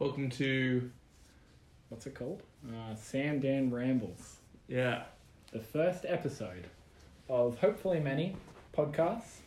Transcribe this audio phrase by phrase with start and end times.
[0.00, 0.90] Welcome to
[1.90, 2.42] what's it called?
[2.66, 4.36] Uh, Sam Dan Rambles.
[4.66, 5.02] yeah.
[5.52, 6.68] The first episode
[7.28, 8.34] of hopefully many
[8.74, 9.40] podcasts.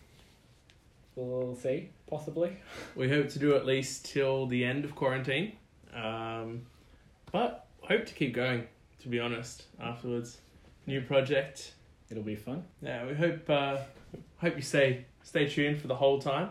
[1.15, 2.57] We'll see, possibly.
[2.95, 5.53] We hope to do at least till the end of quarantine,
[5.91, 6.67] um,
[7.31, 8.67] but hope to keep going.
[9.01, 10.38] To be honest, afterwards,
[10.85, 11.73] new project.
[12.11, 12.63] It'll be fun.
[12.79, 13.77] Yeah, we hope uh,
[14.38, 16.49] hope you stay stay tuned for the whole time.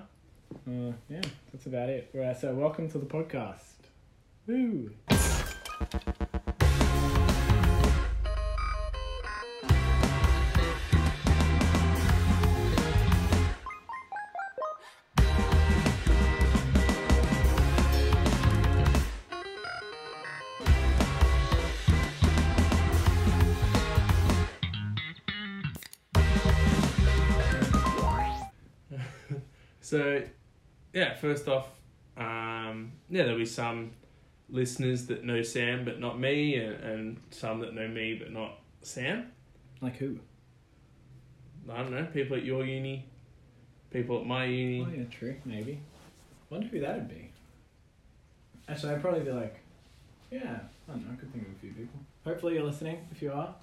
[0.67, 1.21] Uh, yeah,
[1.53, 2.11] that's about it.
[2.13, 3.72] Right, so welcome to the podcast.
[4.47, 4.91] Woo!
[29.85, 30.23] So,
[30.95, 31.67] yeah, first off,
[32.17, 33.91] um, yeah, there'll be some
[34.53, 38.59] listeners that know Sam but not me, and, and some that know me but not
[38.83, 39.33] Sam.
[39.81, 40.19] Like who?
[41.71, 43.07] I don't know, people at your uni,
[43.91, 44.87] people at my uni.
[44.87, 45.37] Oh yeah, true.
[45.45, 45.81] Maybe.
[46.51, 47.31] Wonder who that'd be.
[48.69, 49.59] Actually, I'd probably be like,
[50.31, 51.13] yeah, I don't know.
[51.13, 51.99] I could think of a few people.
[52.25, 52.99] Hopefully, you're listening.
[53.11, 53.55] If you are,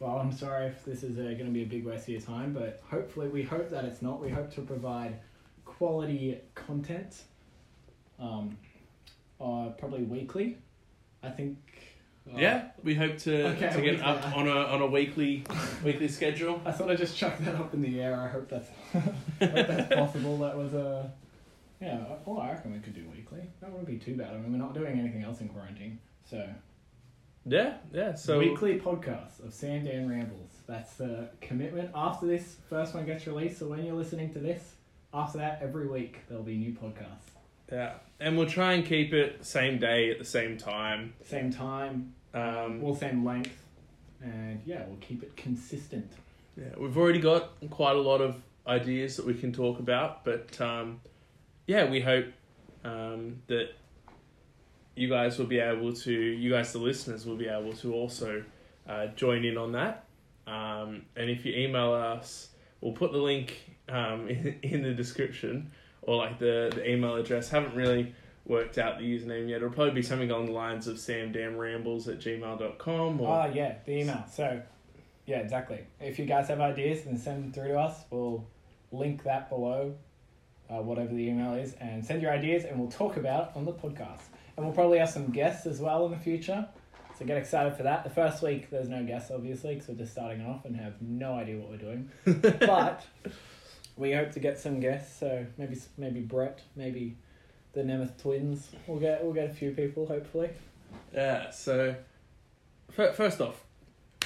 [0.00, 2.20] well, I'm sorry if this is uh, going to be a big waste of your
[2.20, 4.20] time, but hopefully, we hope that it's not.
[4.20, 5.18] We hope to provide
[5.64, 7.22] quality content.
[8.20, 8.56] Um,
[9.40, 10.58] uh, probably weekly.
[11.22, 11.56] I think.
[12.32, 15.44] uh, Yeah, we hope to, Okay, to get up on a on a weekly
[15.84, 16.60] weekly schedule.
[16.64, 18.14] I thought I just chucked that up in the air.
[18.20, 19.04] I hope that's, hope
[19.40, 20.38] that's possible.
[20.38, 21.10] That was a,
[21.80, 22.04] yeah.
[22.24, 23.42] Well, I reckon we could do weekly.
[23.60, 24.30] That wouldn't be too bad.
[24.34, 26.46] I mean, we're not doing anything else in quarantine, so
[27.46, 28.14] Yeah, yeah.
[28.14, 30.50] So weekly podcast of Sam Dan rambles.
[30.66, 31.90] That's the commitment.
[31.94, 34.62] After this first one gets released, so when you're listening to this,
[35.12, 37.32] after that, every week there'll be new podcasts.
[37.70, 41.14] Yeah, and we'll try and keep it same day at the same time.
[41.24, 43.64] Same time, Um, all same length,
[44.22, 46.10] and yeah, we'll keep it consistent.
[46.56, 50.60] Yeah, we've already got quite a lot of ideas that we can talk about, but
[50.60, 51.00] um,
[51.66, 52.26] yeah, we hope
[52.84, 53.70] um, that
[54.94, 58.44] you guys will be able to, you guys, the listeners, will be able to also
[58.88, 60.04] uh, join in on that.
[60.46, 62.50] Um, and if you email us,
[62.80, 63.58] we'll put the link
[63.88, 65.72] um, in, in the description
[66.06, 67.50] or like the, the email address.
[67.50, 68.14] Haven't really
[68.46, 69.56] worked out the username yet.
[69.56, 74.00] It'll probably be something along the lines of samdanrambles at gmail.com or Oh yeah, the
[74.00, 74.24] email.
[74.30, 74.60] So,
[75.26, 75.80] yeah, exactly.
[76.00, 78.04] If you guys have ideas, then send them through to us.
[78.10, 78.46] We'll
[78.92, 79.94] link that below,
[80.70, 83.64] uh, whatever the email is, and send your ideas, and we'll talk about it on
[83.64, 84.22] the podcast.
[84.56, 86.68] And we'll probably have some guests as well in the future.
[87.18, 88.04] So get excited for that.
[88.04, 91.34] The first week there's no guests, obviously, because we're just starting off and have no
[91.34, 92.10] idea what we're doing.
[92.60, 93.04] but
[93.96, 95.18] we hope to get some guests.
[95.20, 97.16] So maybe maybe Brett, maybe
[97.72, 98.68] the Nemeth twins.
[98.86, 100.50] We'll get we'll get a few people hopefully.
[101.12, 101.50] Yeah.
[101.50, 101.94] So,
[102.90, 103.62] fir- first off,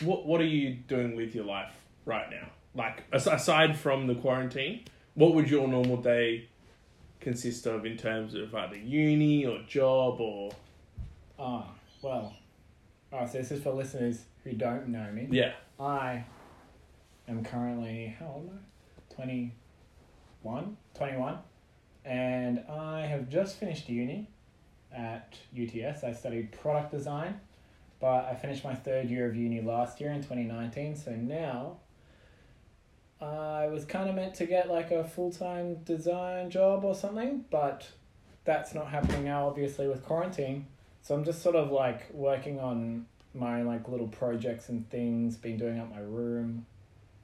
[0.02, 1.72] what what are you doing with your life
[2.04, 2.48] right now?
[2.74, 4.84] Like as- aside from the quarantine,
[5.14, 6.48] what would your normal day
[7.20, 10.50] consist of in terms of either uni or job or
[11.38, 11.66] Ah,
[12.02, 12.34] well.
[13.12, 15.26] Oh, so this is for listeners who don't know me.
[15.30, 16.24] yeah I
[17.26, 18.60] am currently, how old am I?
[19.18, 20.76] 21?
[20.94, 21.38] 21.
[22.04, 24.28] And I have just finished uni
[24.96, 26.04] at UTS.
[26.04, 27.40] I studied product design,
[28.00, 30.94] but I finished my third year of uni last year in 2019.
[30.94, 31.78] So now
[33.20, 37.44] I was kind of meant to get like a full time design job or something,
[37.50, 37.88] but
[38.44, 40.66] that's not happening now, obviously, with quarantine.
[41.02, 45.56] So I'm just sort of like working on my like little projects and things, been
[45.56, 46.66] doing up my room.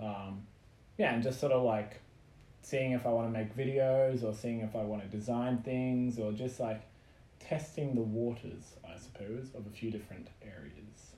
[0.01, 0.43] Um,
[0.99, 2.01] yeah, and just sort of like
[2.63, 6.19] seeing if I want to make videos or seeing if I want to design things
[6.19, 6.83] or just like
[7.41, 11.15] testing the waters, I suppose, of a few different areas.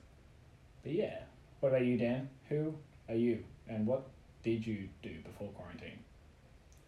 [0.83, 1.19] But yeah,
[1.59, 2.29] what about you, Dan?
[2.49, 2.73] Who
[3.07, 4.07] are you and what
[4.43, 5.99] did you do before quarantine?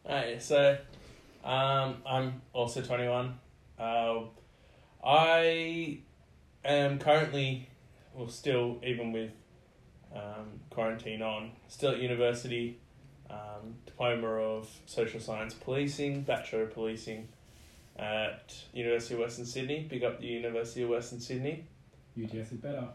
[0.05, 0.77] Hey, so
[1.43, 3.37] um, I'm also 21.
[3.77, 4.19] Uh,
[5.03, 5.99] I
[6.65, 7.69] am currently,
[8.13, 9.31] well, still, even with
[10.15, 12.79] um, quarantine on, still at university,
[13.29, 17.27] um, diploma of social science policing, bachelor of policing
[17.97, 19.85] at University of Western Sydney.
[19.89, 21.65] Big up the University of Western Sydney.
[22.21, 22.87] UTS is better,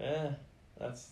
[0.00, 0.30] Yeah,
[0.78, 1.10] that's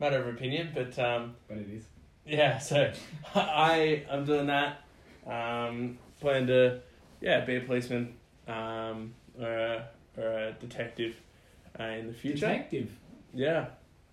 [0.00, 1.84] a matter of opinion, but um, but it is.
[2.26, 2.92] yeah, so
[3.34, 4.82] I I'm doing that.
[5.26, 6.80] Um, plan to
[7.20, 8.14] yeah be a policeman
[8.48, 11.14] um, or, a, or a detective
[11.78, 12.40] uh, in the future.
[12.46, 12.90] Detective.
[13.34, 13.66] Yeah,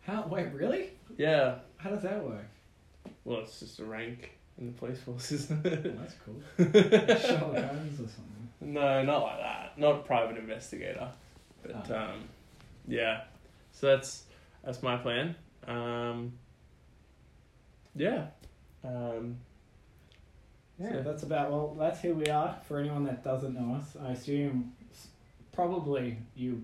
[0.06, 0.28] How?
[0.28, 0.92] Wait, really?
[1.18, 1.56] yeah.
[1.78, 2.48] How does that work?
[3.24, 5.98] Well, it's just a rank in the police force, isn't it?
[5.98, 6.42] that's cool.
[6.58, 8.50] Sherlock Holmes or something.
[8.62, 9.74] No, not like that.
[9.78, 11.10] Not a private investigator.
[11.64, 11.96] But Oh.
[11.96, 12.24] um,
[12.88, 13.24] yeah.
[13.72, 14.24] So that's
[14.64, 15.36] that's my plan.
[15.68, 16.34] Um,
[17.96, 18.28] yeah.
[18.84, 19.38] Um,
[20.80, 21.76] Yeah, So- that's about well.
[21.80, 22.58] That's who we are.
[22.68, 24.74] For anyone that doesn't know us, I assume
[25.52, 26.64] probably you,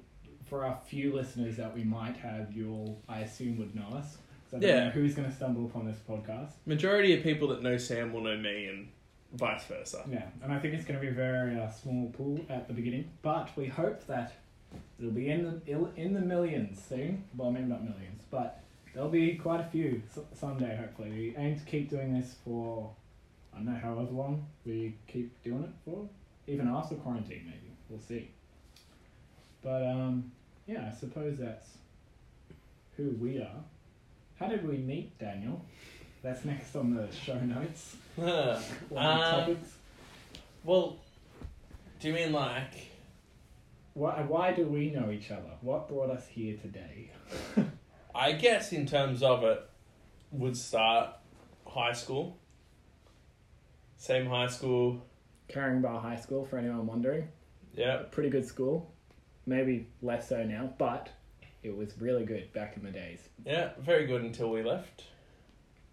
[0.51, 4.17] for our few listeners that we might have, you all I assume would know us.
[4.51, 4.83] I don't Yeah.
[4.83, 6.51] know who's going to stumble upon this podcast.
[6.65, 8.89] majority of people that know Sam will know me, and
[9.31, 10.03] vice versa.
[10.11, 12.73] Yeah, and I think it's going to be a very uh, small pool at the
[12.73, 14.33] beginning, but we hope that
[14.99, 17.23] it'll be in the il- in the millions soon.
[17.37, 18.61] Well, maybe not millions, but
[18.93, 20.75] there'll be quite a few s- someday.
[20.75, 22.93] Hopefully, we aim to keep doing this for
[23.53, 26.09] I don't know however long we keep doing it for,
[26.47, 27.43] even after quarantine.
[27.45, 28.31] Maybe we'll see.
[29.61, 30.31] But um,
[30.67, 31.67] yeah, I suppose that's
[32.97, 33.63] who we are.
[34.39, 35.63] How did we meet, Daniel?
[36.23, 37.95] That's next on the show notes.
[38.15, 39.57] One Um,
[40.63, 40.97] well,
[41.99, 42.87] do you mean like?
[43.93, 45.51] Why, why do we know each other?
[45.61, 47.11] What brought us here today?
[48.15, 49.67] I guess in terms of it,
[50.31, 51.09] would start
[51.67, 52.37] high school.
[53.97, 55.05] Same high school.
[55.49, 57.27] Caringbah High School, for anyone wondering.
[57.73, 58.03] Yeah.
[58.11, 58.91] Pretty good school.
[59.45, 61.09] Maybe less so now, but
[61.63, 63.19] it was really good back in the days.
[63.45, 63.69] Yeah.
[63.79, 65.05] Very good until we left.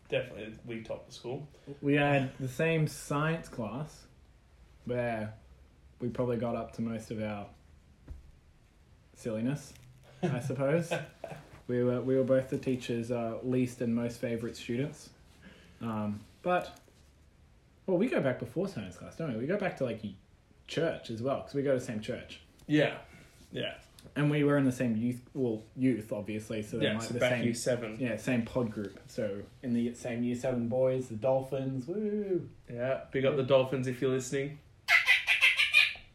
[0.09, 1.47] Definitely, we topped the school.
[1.83, 4.05] We had the same science class
[4.87, 5.35] where
[6.01, 7.47] we probably got up to most of our
[9.15, 9.75] silliness,
[10.23, 10.91] I suppose.
[11.67, 15.11] we were we were both the teacher's uh, least and most favorite students.
[15.83, 16.79] Um, but
[17.87, 19.41] well, we go back before science class, don't we?
[19.41, 20.01] We go back to like
[20.67, 22.41] church as well because we go to the same church.
[22.67, 22.95] Yeah.
[23.51, 23.75] Yeah.
[24.17, 26.95] And we were in the same youth, well, youth obviously, so they Yeah.
[26.95, 27.97] might So the back same, year seven.
[28.01, 28.99] yeah, same pod group.
[29.07, 32.49] So in the same year seven boys, the Dolphins, woo!
[32.73, 33.01] Yeah.
[33.13, 34.59] Big up the Dolphins if you're listening.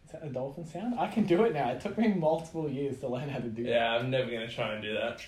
[0.05, 0.99] Is that a dolphin sound?
[0.99, 1.69] I can do it now.
[1.71, 3.69] It took me multiple years to learn how to do that.
[3.69, 5.19] Yeah, I'm never gonna try and do that.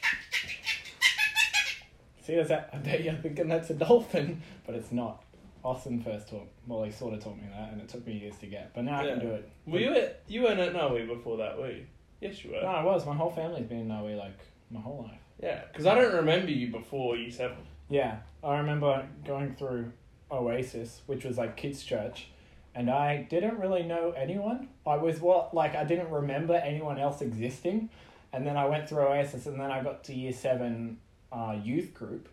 [2.24, 5.24] See, is that I bet you're thinking that's a dolphin, but it's not.
[5.64, 8.36] Austin first taught, well, he sort of taught me that, and it took me years
[8.38, 8.72] to get.
[8.76, 9.50] But now I can do it.
[9.66, 11.86] Were you at, you weren't at Noe before that, were you?
[12.22, 12.62] Yes, you were.
[12.62, 13.06] No, I was.
[13.06, 14.38] My whole family's been that way, like
[14.72, 15.20] my whole life.
[15.42, 17.58] Yeah, because I don't remember you before year seven.
[17.90, 19.92] Yeah, I remember going through
[20.32, 22.28] Oasis, which was like kids' church,
[22.74, 24.70] and I didn't really know anyone.
[24.86, 27.90] I was what like I didn't remember anyone else existing,
[28.34, 30.98] and then I went through Oasis, and then I got to year seven
[31.32, 32.30] uh, youth group,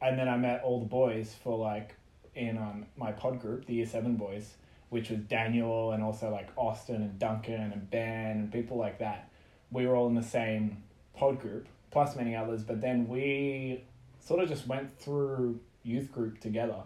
[0.00, 1.94] and then I met all the boys for like
[2.34, 4.54] in um, my pod group, the year seven boys,
[4.90, 9.30] which was Daniel and also like Austin and Duncan and Ben and people like that.
[9.70, 10.82] We were all in the same
[11.14, 13.84] pod group, plus many others, but then we
[14.20, 16.82] sort of just went through youth group together,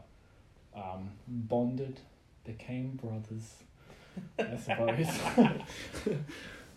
[0.75, 2.01] um, bonded,
[2.45, 3.55] became brothers,
[4.39, 5.07] I suppose.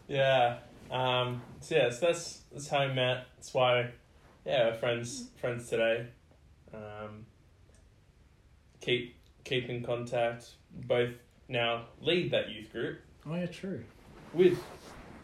[0.08, 0.58] Yeah.
[0.92, 1.42] Um.
[1.62, 3.26] So yeah, so that's that's how we met.
[3.38, 3.90] That's why,
[4.46, 6.08] yeah, we're friends friends today.
[6.74, 7.26] Um.
[8.82, 10.52] Keep keep in contact.
[10.76, 11.12] Both
[11.48, 13.84] now lead that youth group oh yeah, true.
[14.34, 14.58] with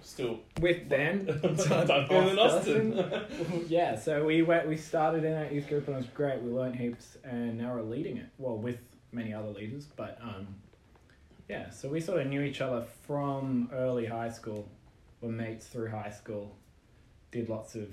[0.02, 3.06] still With them, Duncan and Austin.
[3.68, 4.68] yeah, so we went.
[4.68, 6.42] We started in our youth group and it was great.
[6.42, 8.28] We learned heaps, and now we're leading it.
[8.38, 8.80] Well, with
[9.12, 10.48] many other leaders, but um,
[11.48, 11.70] yeah.
[11.70, 14.68] So we sort of knew each other from early high school.
[15.22, 16.56] Were mates through high school.
[17.32, 17.90] Did lots of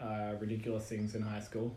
[0.00, 1.76] uh, ridiculous things in high school,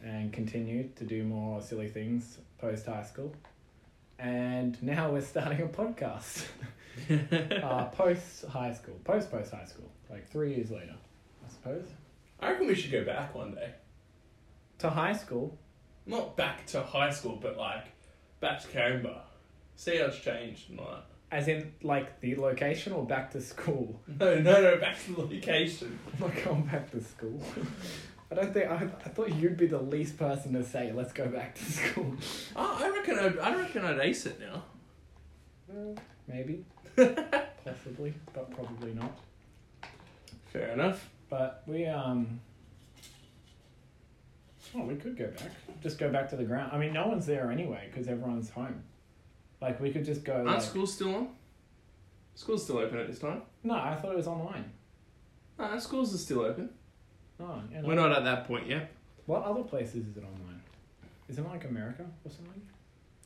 [0.00, 3.34] and continued to do more silly things post high school.
[4.18, 6.46] And now we're starting a podcast.
[7.62, 10.94] uh, post high school, post post high school, like three years later,
[11.44, 11.84] I suppose.
[12.40, 13.70] I reckon we should go back one day.
[14.78, 15.58] To high school,
[16.06, 17.84] Not back to high school, but like
[18.40, 19.20] back to Caringbah.
[19.76, 21.04] See how it's changed and all that.
[21.30, 24.00] as in like the location or back to school.
[24.18, 25.98] No, no, no, back to the location.
[26.14, 27.42] I'm not going back to school.
[28.30, 31.26] I don't think I, I thought you'd be the least person to say let's go
[31.28, 32.14] back to school.
[32.56, 34.64] Oh, I reckon I'd, I reckon I'd ace it now.
[36.28, 36.64] Maybe,
[36.96, 39.12] possibly, but probably not.
[40.52, 41.08] Fair enough.
[41.28, 42.40] But we um.
[44.74, 45.50] Oh, we could go back.
[45.82, 46.70] Just go back to the ground.
[46.72, 48.82] I mean, no one's there anyway because everyone's home.
[49.60, 50.34] Like we could just go.
[50.34, 51.28] Aren't Like, schools still on?
[52.34, 53.42] School's still open at this time.
[53.62, 54.70] no, I thought it was online.
[55.58, 56.70] No, schools are still open.
[57.40, 58.90] Oh, yeah, We're not at that point yet.
[59.26, 60.62] What other places is it online?
[61.28, 62.62] Is it like America or something?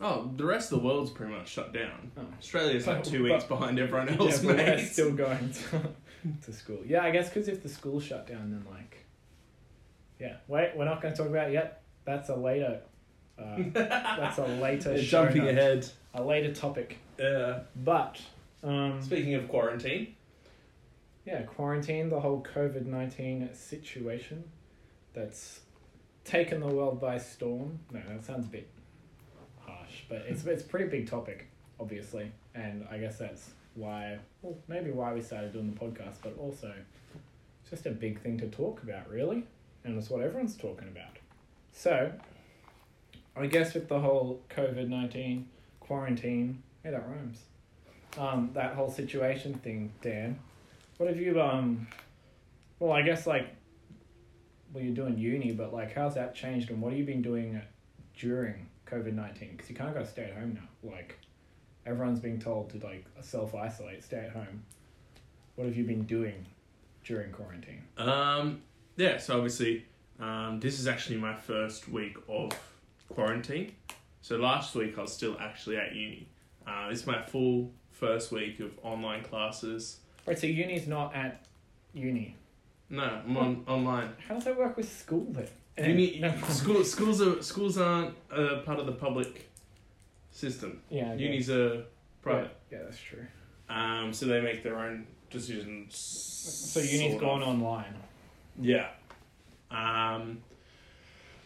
[0.01, 2.11] Oh, the rest of the world's pretty much shut down.
[2.17, 2.23] Oh.
[2.39, 4.87] Australia's like But- two but- weeks behind everyone Yeah, else, but we're mate.
[4.89, 5.91] still going to,
[6.47, 6.79] to school.
[6.87, 9.05] Yeah, I guess because if the school shut down, then like,
[10.19, 10.37] yeah.
[10.49, 11.83] Wait, we're not going to talk about it yet.
[12.05, 12.81] That's a later.
[13.39, 14.97] Uh, that's a later.
[15.03, 15.51] Show jumping note.
[15.51, 15.89] ahead.
[16.15, 16.97] a later topic.
[17.19, 17.61] Yeah.
[17.77, 18.19] But
[18.65, 20.15] um, Speaking of quarantine,
[21.25, 24.45] yeah, quarantine, the whole COVID nineteen situation
[25.13, 25.61] that's
[26.25, 27.81] taken the world by storm.
[27.93, 28.69] No, that sounds a bit
[29.61, 31.49] harsh, but it's it's a pretty big topic,
[31.79, 36.37] obviously, and I guess that's why, well, maybe why we started doing the podcast, but
[36.39, 36.73] also
[37.63, 39.45] it's just a big thing to talk about, really,
[39.85, 41.19] and it's what everyone's talking about.
[41.73, 42.13] So,
[43.37, 45.49] I guess with the whole COVID nineteen
[45.79, 47.39] quarantine, hey, that rhymes.
[48.19, 50.39] Um, that whole situation thing, Dan.
[51.01, 51.87] What have you um?
[52.79, 53.49] Well, I guess like,
[54.71, 57.59] well, you're doing uni, but like, how's that changed, and what have you been doing
[58.19, 59.53] during COVID nineteen?
[59.53, 60.91] Because you can't go stay at home now.
[60.91, 61.19] Like,
[61.87, 64.63] everyone's being told to like self isolate, stay at home.
[65.55, 66.45] What have you been doing
[67.03, 67.83] during quarantine?
[67.97, 68.61] um,
[68.99, 69.17] yeah.
[69.17, 69.87] So obviously,
[70.19, 72.51] um, this is actually my first week of
[73.09, 73.73] quarantine.
[74.21, 76.29] So last week I was still actually at uni.
[76.67, 80.01] Uh, this is my full first week of online classes.
[80.31, 81.45] Right, so uni's not at
[81.93, 82.37] uni.
[82.89, 84.11] No, I'm on online.
[84.29, 85.49] How does that work with school then?
[85.77, 86.33] Uni, No.
[86.49, 89.51] school, schools are schools aren't uh, part of the public
[90.31, 90.83] system.
[90.89, 91.07] Yeah.
[91.07, 91.21] I guess.
[91.21, 91.83] Unis are
[92.23, 92.57] private.
[92.71, 93.27] Yeah, yeah, that's true.
[93.69, 95.97] Um, so they make their own decisions.
[95.97, 97.49] So uni's sort gone of.
[97.49, 97.95] online.
[98.61, 98.87] Yeah.
[99.73, 100.43] Um,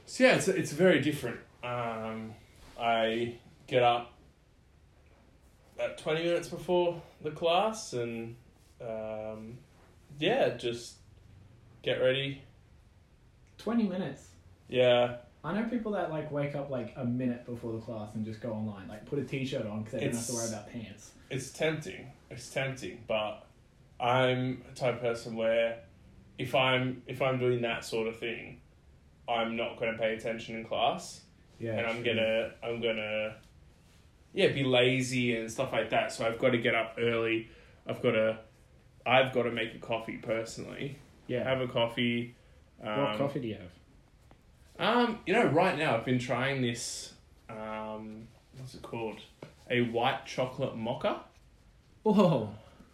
[0.04, 1.40] so yeah, it's it's very different.
[1.62, 2.34] Um,
[2.78, 3.36] I
[3.66, 4.12] get up
[5.80, 8.36] at twenty minutes before the class and
[8.80, 9.58] um,
[10.18, 10.94] yeah, just
[11.82, 12.42] get ready.
[13.58, 14.28] Twenty minutes.
[14.68, 18.24] Yeah, I know people that like wake up like a minute before the class and
[18.24, 20.70] just go online, like put a t-shirt on because they don't have to worry about
[20.70, 21.12] pants.
[21.30, 22.06] it's tempting.
[22.30, 23.46] It's tempting, but
[24.00, 25.80] I'm a type of person where
[26.38, 28.60] if I'm if I'm doing that sort of thing,
[29.28, 31.20] I'm not going to pay attention in class.
[31.60, 32.14] Yeah, and I'm true.
[32.14, 33.36] gonna I'm gonna
[34.32, 36.12] yeah be lazy and stuff like that.
[36.12, 37.48] So I've got to get up early.
[37.86, 38.38] I've got to
[39.06, 40.98] I've got to make a coffee personally.
[41.26, 41.44] yeah.
[41.44, 42.34] Have a coffee.
[42.82, 43.70] Um, what coffee do you have?
[44.78, 47.12] Um, you know, right now I've been trying this.
[47.48, 48.26] Um,
[48.58, 49.20] what's it called?
[49.70, 51.20] A white chocolate mocha.
[52.06, 52.50] Oh,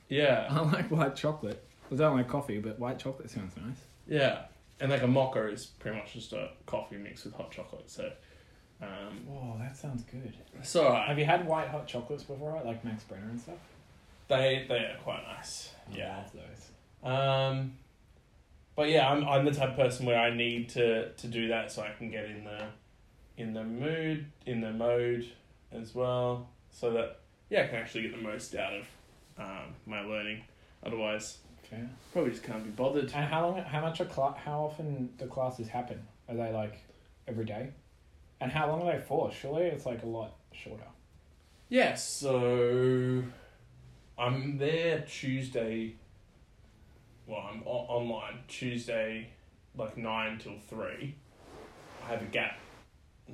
[0.09, 1.65] Yeah, I like white chocolate.
[1.91, 3.77] I don't like coffee, but white chocolate sounds nice.
[4.07, 4.43] yeah,
[4.79, 7.91] and like a mocha is pretty much just a coffee mixed with hot chocolate.
[7.91, 8.13] So,
[8.83, 10.35] um, Oh, that sounds good.
[10.63, 10.93] So.
[10.93, 13.57] Have you had white hot chocolates before, like Max Brenner and stuff?
[14.31, 15.75] They they are quite nice.
[15.93, 16.17] I Yeah.
[16.17, 17.11] love those.
[17.13, 17.73] Um,
[18.77, 21.71] but yeah, I'm I'm the type of person where I need to to do that
[21.71, 22.67] so I can get in the
[23.37, 25.27] in the mood in the mode
[25.73, 27.19] as well, so that
[27.51, 28.87] yeah I can actually get the most out of
[29.39, 30.43] um, my learning.
[30.85, 31.89] Otherwise, Fair.
[32.13, 33.05] probably just can't be bothered.
[33.13, 33.59] And how long?
[33.63, 34.01] How much?
[34.01, 36.01] A cla- How often do classes happen?
[36.29, 36.79] Are they like
[37.27, 37.71] every day?
[38.41, 39.31] And how long are they for?
[39.33, 40.87] Surely it's like a lot shorter.
[41.69, 43.23] Yeah, so
[44.21, 45.95] I'm there Tuesday.
[47.27, 49.31] Well, I'm o- online Tuesday,
[49.75, 51.15] like nine till three.
[52.05, 52.59] I have a gap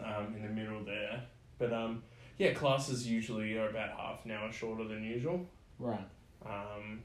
[0.01, 1.25] um, in the middle there,
[1.59, 2.05] but um,
[2.39, 5.45] yeah, classes usually are about half an hour shorter than usual.
[5.81, 6.07] Right.
[6.45, 7.01] Um,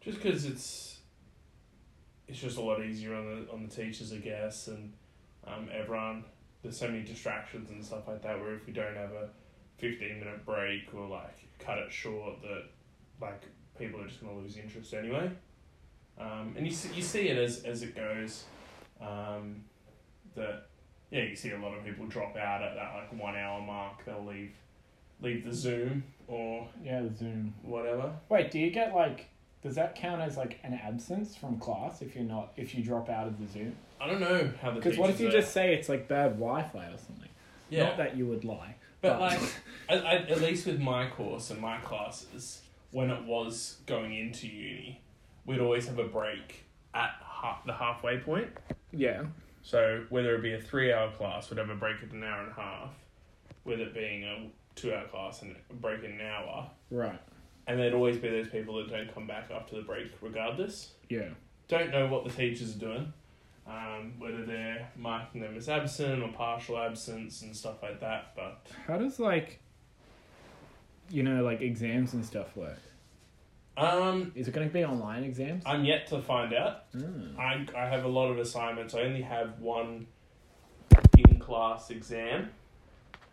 [0.00, 1.00] just because it's
[2.26, 4.94] it's just a lot easier on the on the teachers, I guess, and
[5.46, 6.24] um, everyone.
[6.62, 8.40] There's so many distractions and stuff like that.
[8.40, 9.28] Where if we don't have a
[9.76, 12.64] fifteen minute break or like cut it short, that
[13.20, 13.42] like
[13.78, 15.30] people are just gonna lose interest anyway.
[16.18, 18.44] Um, and you see, you see it as as it goes.
[19.00, 19.64] Um,
[20.36, 20.66] that
[21.10, 24.04] yeah, you see a lot of people drop out at that like one hour mark.
[24.04, 24.52] They'll leave
[25.20, 27.54] leave the Zoom or Yeah, the Zoom.
[27.62, 28.12] whatever.
[28.28, 29.26] Wait, do you get like?
[29.62, 33.08] Does that count as like an absence from class if you're not if you drop
[33.08, 33.74] out of the Zoom?
[34.00, 36.32] I don't know how the Because what if you are- just say it's like bad
[36.38, 37.28] Wi-Fi or something?
[37.70, 38.74] yeah, Not that you would lie.
[39.00, 39.40] but like
[39.88, 42.60] at, at, at least with my course and my classes,
[42.94, 45.00] when it was going into uni,
[45.44, 46.62] we'd always have a break
[46.94, 47.10] at
[47.42, 48.48] half, the halfway point.
[48.92, 49.24] yeah.
[49.62, 52.50] So whether it be a three-hour class, we'd have a break at an hour and
[52.52, 52.90] a half.
[53.64, 57.18] With it being a two-hour class and a break in an hour, Right.
[57.66, 60.92] and there'd always be those people that don't come back after the break, regardless.
[61.08, 61.30] Yeah.
[61.66, 63.12] don't know what the teachers are doing,
[63.66, 68.36] um, whether they're marking them as absent or partial absence and stuff like that.
[68.36, 69.60] But How does like,
[71.10, 72.78] you know, like exams and stuff work?
[73.76, 75.62] um, Is it going to be online exams?
[75.66, 76.84] I'm yet to find out.
[76.92, 77.38] Hmm.
[77.38, 78.94] I I have a lot of assignments.
[78.94, 80.06] I only have one
[81.16, 82.50] in class exam.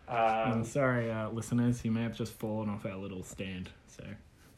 [0.07, 1.85] I'm Um, sorry, uh, listeners.
[1.85, 4.03] You may have just fallen off our little stand, so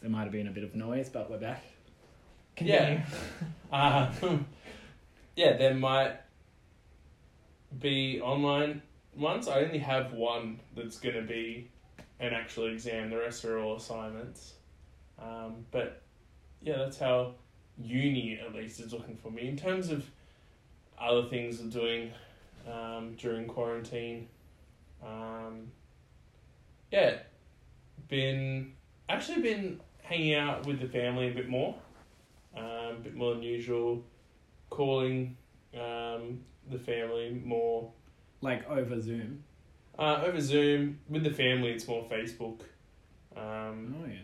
[0.01, 1.63] there might have been a bit of noise, but we're back.
[2.59, 3.05] Yeah.
[3.71, 4.11] uh,
[5.35, 6.15] yeah, there might
[7.79, 8.81] be online
[9.15, 9.47] ones.
[9.47, 11.69] I only have one that's going to be
[12.19, 13.09] an actual exam.
[13.09, 14.53] The rest are all assignments.
[15.21, 16.01] Um, but
[16.61, 17.35] yeah, that's how
[17.77, 20.05] uni at least is looking for me in terms of
[20.99, 22.11] other things I'm doing
[22.71, 24.27] um, during quarantine.
[25.05, 25.71] Um,
[26.91, 27.17] yeah,
[28.07, 28.73] been
[29.09, 31.75] actually been hanging out with the family a bit more,
[32.55, 34.03] um, a bit more than usual,
[34.69, 35.35] calling
[35.73, 37.91] um, the family more
[38.41, 39.43] Like over Zoom.
[39.99, 40.99] Uh, over Zoom.
[41.09, 42.61] With the family, it's more Facebook
[43.35, 44.15] um, Oh yeah.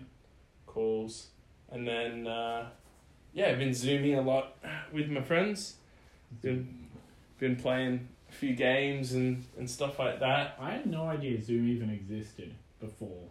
[0.66, 1.28] calls,
[1.72, 2.70] and then uh,
[3.34, 4.58] yeah, I've been zooming a lot
[4.94, 5.76] with my friends.
[6.42, 6.88] Been
[7.40, 10.56] been playing a few games and, and stuff like that.
[10.60, 13.24] I had no idea Zoom even existed before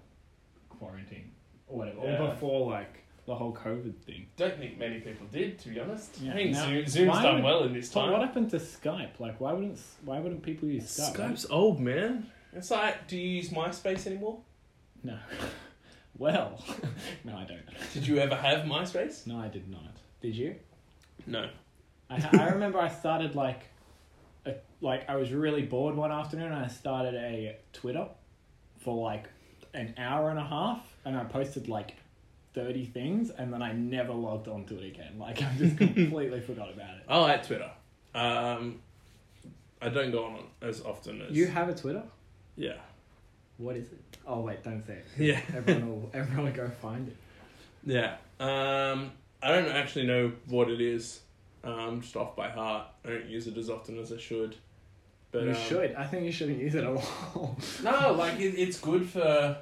[0.68, 1.30] quarantine
[1.68, 2.22] or whatever, Yeah.
[2.22, 4.26] or before like the whole COVID thing.
[4.38, 6.16] Don't think many people did, to be honest.
[6.18, 6.32] Yeah.
[6.32, 8.10] I think Now, Zoom, Zoom's done would- well in this time.
[8.10, 9.20] what happened to Skype?
[9.20, 11.14] Like, why wouldn't why wouldn't people use Skype?
[11.14, 12.26] Skype's old, man.
[12.54, 14.40] It's like, do you use MySpace anymore?
[15.04, 15.18] No.
[16.18, 16.64] well,
[17.24, 17.60] no, I don't.
[17.92, 19.26] Did you ever have MySpace?
[19.26, 19.94] No, I did not.
[20.22, 20.56] Did you?
[21.26, 21.50] No.
[22.08, 23.64] I, I remember I started like,
[24.46, 28.08] a, like I was really bored one afternoon and I started a Twitter
[28.78, 29.26] for like
[29.74, 31.94] an hour and a half and I posted like
[32.54, 35.18] thirty things and then I never logged onto it again.
[35.18, 37.02] Like I just completely forgot about it.
[37.08, 37.70] I like Twitter.
[38.14, 38.80] Um,
[39.80, 42.02] I don't go on as often as You have a Twitter?
[42.56, 42.72] yeah,
[43.58, 44.00] What is it?
[44.26, 45.06] Oh wait, don't say it.
[45.18, 47.16] yeah, Everyone will everyone will go find it.
[47.84, 48.16] yeah.
[48.40, 49.12] Um,
[49.42, 51.20] I don't actually know what it is.
[51.64, 52.86] Um, just off by heart.
[53.04, 54.56] I don't use it as often as I should.
[55.30, 55.94] But you um, should.
[55.94, 57.56] I think you shouldn't use it at all.
[57.82, 59.56] No, like it, it's good for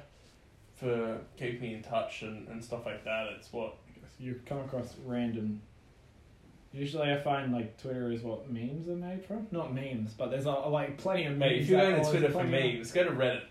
[0.77, 3.27] for keeping in touch and, and stuff like that.
[3.37, 3.75] It's what
[4.19, 5.61] you come across random.
[6.71, 9.47] Usually, I find like Twitter is what memes are made from.
[9.51, 11.39] Not memes, but there's a, like plenty of memes.
[11.39, 11.61] mate.
[11.61, 13.43] If you're going to Twitter for memes, go to Reddit.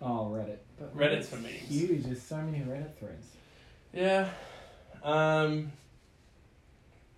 [0.00, 0.58] Oh, Reddit.
[0.78, 1.54] But Reddit's for memes.
[1.54, 2.04] Huge.
[2.04, 3.26] There's so many Reddit threads.
[3.92, 4.28] Yeah.
[5.02, 5.72] Um.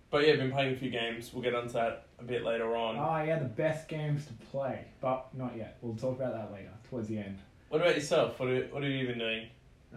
[0.09, 1.31] But yeah, been playing a few games.
[1.31, 2.97] We'll get onto that a bit later on.
[2.97, 5.77] Oh yeah, the best games to play, but not yet.
[5.81, 7.37] We'll talk about that later, towards the end.
[7.71, 8.37] What about yourself?
[8.37, 9.47] What are, what have you been doing?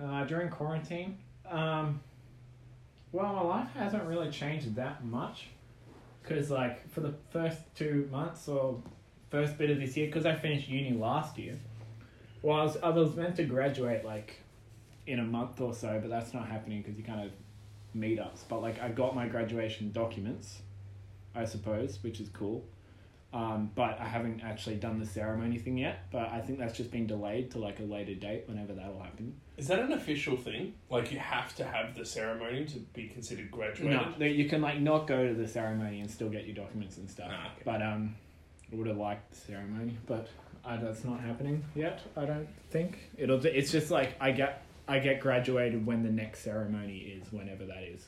[0.01, 1.19] Uh, during quarantine,
[1.51, 2.01] um,
[3.11, 5.49] well, my life hasn't really changed that much,
[6.23, 8.81] because like for the first two months or
[9.29, 11.59] first bit of this year, because I finished uni last year.
[12.45, 14.37] I was, I was meant to graduate like
[15.09, 17.33] in a month or so, but that's not happening because you kind of
[17.93, 18.45] meet ups.
[18.49, 20.61] But like I got my graduation documents,
[21.35, 22.65] I suppose, which is cool.
[23.35, 26.05] Um, but I haven't actually done the ceremony thing yet.
[26.13, 29.35] But I think that's just been delayed to like a later date, whenever that'll happen.
[29.57, 30.75] Is that an official thing?
[30.89, 34.21] Like you have to have the ceremony to be considered graduated?
[34.21, 37.11] No, you can like not go to the ceremony and still get your documents and
[37.11, 37.29] stuff.
[37.31, 37.63] Ah, okay.
[37.65, 38.15] But um,
[38.73, 40.29] I would have liked the ceremony, but
[40.65, 42.03] uh, that's not happening yet.
[42.17, 43.45] I don't think it'll.
[43.45, 47.83] It's just like I get I get graduated when the next ceremony is, whenever that
[47.83, 48.07] is.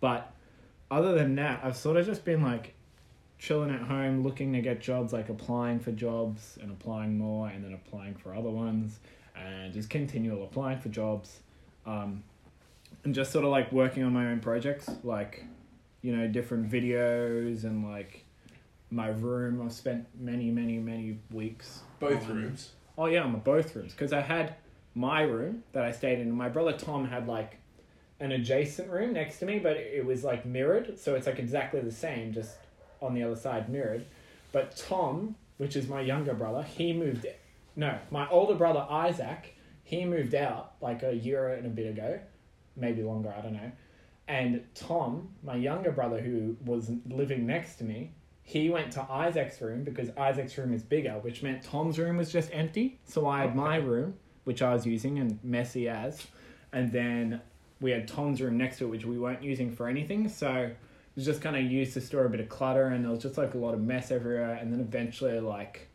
[0.00, 0.32] But
[0.90, 2.74] other than that, I've sort of just been like
[3.38, 7.64] chilling at home, looking to get jobs, like applying for jobs and applying more, and
[7.64, 8.98] then applying for other ones,
[9.36, 11.40] and just continual applying for jobs.
[11.84, 12.22] Um,
[13.04, 15.44] and just sort of like working on my own projects, like
[16.02, 18.24] you know, different videos and like
[18.90, 19.60] my room.
[19.62, 21.80] I've spent many, many, many weeks.
[21.98, 22.70] Both on- rooms.
[22.98, 24.54] Oh yeah, on my both rooms because I had
[24.94, 26.28] my room that I stayed in.
[26.28, 27.58] and My brother Tom had like
[28.18, 31.80] an adjacent room next to me, but it was like mirrored, so it's like exactly
[31.80, 32.56] the same, just
[33.00, 34.06] on the other side mirrored.
[34.52, 37.26] But Tom, which is my younger brother, he moved.
[37.74, 39.54] No, my older brother Isaac,
[39.84, 42.20] he moved out like a year and a bit ago,
[42.76, 43.34] maybe longer.
[43.36, 43.72] I don't know.
[44.28, 49.60] And Tom, my younger brother, who was living next to me, he went to Isaac's
[49.60, 52.98] room because Isaac's room is bigger, which meant Tom's room was just empty.
[53.04, 56.26] So I had my room, which I was using and messy as,
[56.72, 57.40] and then
[57.80, 60.28] we had Tom's room next to it, which we weren't using for anything.
[60.28, 60.70] So
[61.16, 63.38] was just kind of used to store a bit of clutter, and there was just
[63.38, 64.54] like a lot of mess everywhere.
[64.54, 65.88] And then eventually, like,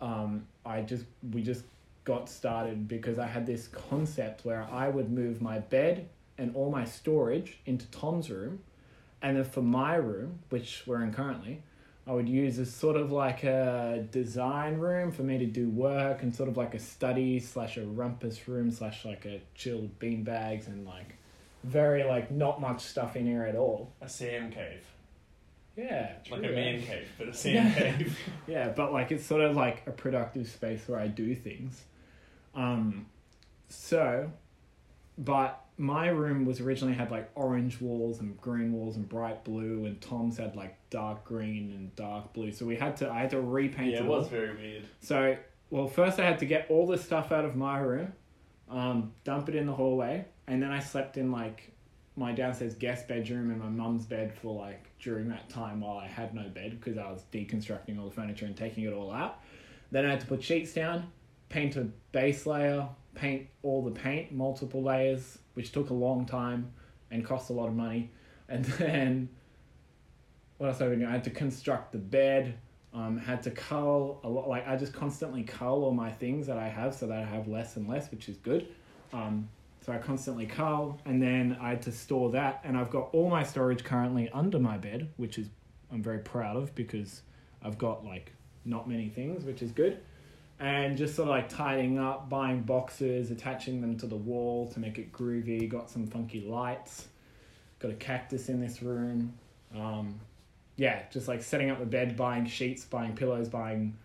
[0.00, 1.64] um, I just we just
[2.04, 6.70] got started because I had this concept where I would move my bed and all
[6.70, 8.60] my storage into Tom's room,
[9.22, 11.62] and then for my room, which we're in currently,
[12.06, 16.22] I would use as sort of like a design room for me to do work
[16.22, 20.22] and sort of like a study slash a rumpus room slash like a chilled bean
[20.22, 21.17] bags and like
[21.64, 23.92] very like not much stuff in here at all.
[24.00, 24.84] A Sam cave.
[25.76, 27.72] Yeah, Like a man cave, but a Sam Yeah.
[27.74, 28.18] cave.
[28.48, 31.84] Yeah, but like it's sort of like a productive space where I do things.
[32.54, 33.06] Um,
[33.68, 34.32] so,
[35.16, 39.84] but my room was originally had like orange walls and green walls and bright blue,
[39.84, 42.50] and Tom's had like dark green and dark blue.
[42.50, 44.18] So we had to, I had to repaint yeah, it it all.
[44.18, 44.84] was very weird.
[45.00, 45.36] So,
[45.70, 48.12] well, first I had to get all the stuff out of my room,
[48.68, 51.72] um, dump it in the hallway, and then I slept in like
[52.16, 56.08] my downstairs guest bedroom and my mum's bed for like during that time while I
[56.08, 59.40] had no bed because I was deconstructing all the furniture and taking it all out.
[59.92, 61.12] Then I had to put sheets down,
[61.48, 66.72] paint a base layer, paint all the paint, multiple layers, which took a long time
[67.10, 68.10] and cost a lot of money.
[68.50, 69.28] And then
[70.56, 71.04] what else I doing?
[71.04, 72.54] I had to construct the bed.
[72.94, 74.48] Um, had to cull a lot.
[74.48, 77.46] Like I just constantly cull all my things that I have so that I have
[77.46, 78.68] less and less, which is good.
[79.12, 79.50] Um,
[79.88, 82.60] so I constantly cull, and then I had to store that.
[82.62, 85.48] And I've got all my storage currently under my bed, which is
[85.90, 87.22] I'm very proud of because
[87.62, 88.34] I've got like
[88.66, 89.98] not many things, which is good.
[90.60, 94.78] And just sort of like tidying up, buying boxes, attaching them to the wall to
[94.78, 95.66] make it groovy.
[95.66, 97.06] Got some funky lights.
[97.78, 99.32] Got a cactus in this room.
[99.74, 100.20] Um,
[100.76, 103.96] yeah, just like setting up the bed, buying sheets, buying pillows, buying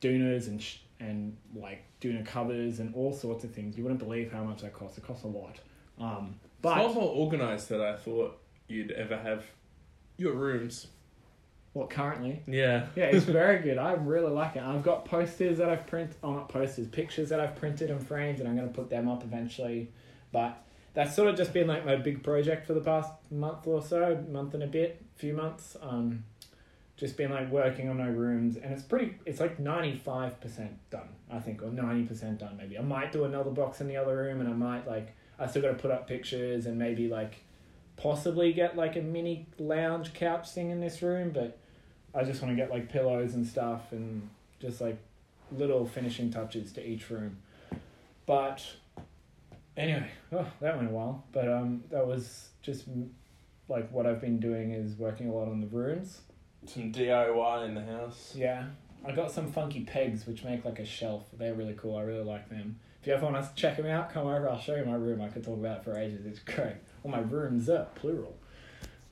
[0.00, 3.76] doonas and sh- and like doona covers and all sorts of things.
[3.76, 4.98] You wouldn't believe how much that costs.
[4.98, 5.56] It costs a lot.
[6.00, 9.44] Um, it's a lot more organized than I thought you'd ever have
[10.16, 10.88] your rooms.
[11.72, 12.42] what currently?
[12.46, 12.86] Yeah.
[12.96, 13.78] Yeah, it's very good.
[13.78, 14.62] I really like it.
[14.62, 16.16] I've got posters that I've printed.
[16.22, 19.08] Oh, not posters, pictures that I've printed and framed, and I'm going to put them
[19.08, 19.92] up eventually.
[20.32, 20.60] But
[20.94, 24.24] that's sort of just been like my big project for the past month or so,
[24.28, 25.76] month and a bit, few months.
[25.80, 26.24] Um,
[26.98, 29.14] just been like working on my rooms, and it's pretty.
[29.24, 32.58] It's like ninety five percent done, I think, or ninety percent done.
[32.58, 35.14] Maybe I might do another box in the other room, and I might like.
[35.38, 37.44] I still got to put up pictures and maybe like,
[37.96, 41.58] possibly get like a mini lounge couch thing in this room, but.
[42.14, 44.28] I just want to get like pillows and stuff and
[44.60, 44.96] just like
[45.52, 47.36] little finishing touches to each room.
[48.26, 48.64] But
[49.76, 51.24] anyway, oh, that went a while.
[51.32, 52.86] But um, that was just
[53.68, 56.22] like what I've been doing is working a lot on the rooms.
[56.68, 58.34] Some DIY in the house.
[58.36, 58.66] Yeah,
[59.02, 61.24] I got some funky pegs which make like a shelf.
[61.32, 61.96] They're really cool.
[61.96, 62.78] I really like them.
[63.00, 64.50] If you ever want to check them out, come over.
[64.50, 65.22] I'll show you my room.
[65.22, 66.26] I could talk about it for ages.
[66.26, 66.76] It's great.
[67.02, 68.36] Well, my rooms are plural.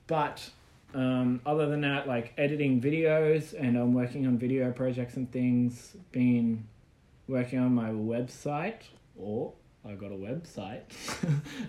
[0.05, 0.47] But
[0.93, 5.95] um, other than that, like editing videos, and I'm working on video projects and things.
[6.11, 6.67] Been
[7.27, 8.83] working on my website,
[9.17, 10.83] or I got a website.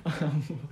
[0.20, 0.68] um,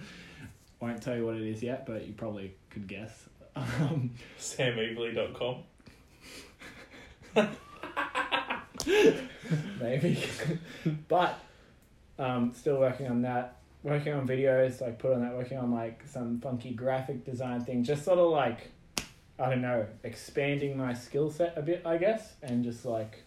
[0.79, 3.29] won't tell you what it is yet, but you probably could guess.
[3.57, 5.65] Um, SamEagley.com.
[9.81, 10.23] maybe.
[11.09, 11.39] but
[12.19, 13.57] um, still working on that.
[13.83, 15.35] Working on videos, like put on that.
[15.35, 17.85] Working on like some funky graphic design thing.
[17.85, 18.73] Just sort of like,
[19.39, 23.23] I don't know, expanding my skill set a bit, I guess, and just like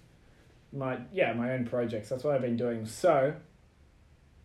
[0.71, 2.09] my yeah my own projects.
[2.09, 2.85] That's what I've been doing.
[2.85, 3.33] So,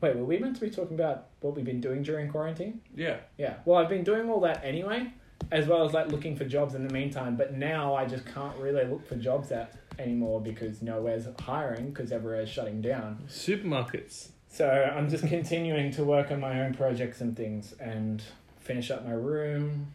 [0.00, 2.80] wait, were we meant to be talking about what we've been doing during quarantine?
[2.94, 3.16] Yeah.
[3.36, 3.56] Yeah.
[3.64, 5.12] Well, I've been doing all that anyway,
[5.50, 7.36] as well as like looking for jobs in the meantime.
[7.36, 12.12] But now I just can't really look for jobs at anymore because nowhere's hiring because
[12.12, 13.24] everywhere's shutting down.
[13.28, 14.28] Supermarkets.
[14.48, 18.22] So I'm just continuing to work on my own projects and things and
[18.60, 19.94] finish up my room.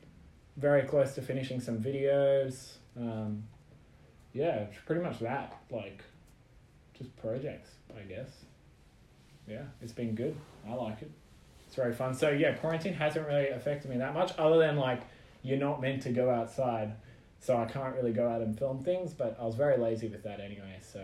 [0.57, 2.73] Very close to finishing some videos.
[2.97, 3.43] Um,
[4.33, 5.57] yeah, it's pretty much that.
[5.71, 6.03] Like,
[6.97, 8.29] just projects, I guess.
[9.47, 10.35] Yeah, it's been good.
[10.67, 11.11] I like it.
[11.65, 12.13] It's very fun.
[12.13, 15.01] So yeah, quarantine hasn't really affected me that much, other than like
[15.49, 16.93] you're not meant to go outside,
[17.39, 19.13] so I can't really go out and film things.
[19.13, 20.77] But I was very lazy with that anyway.
[20.81, 21.03] So,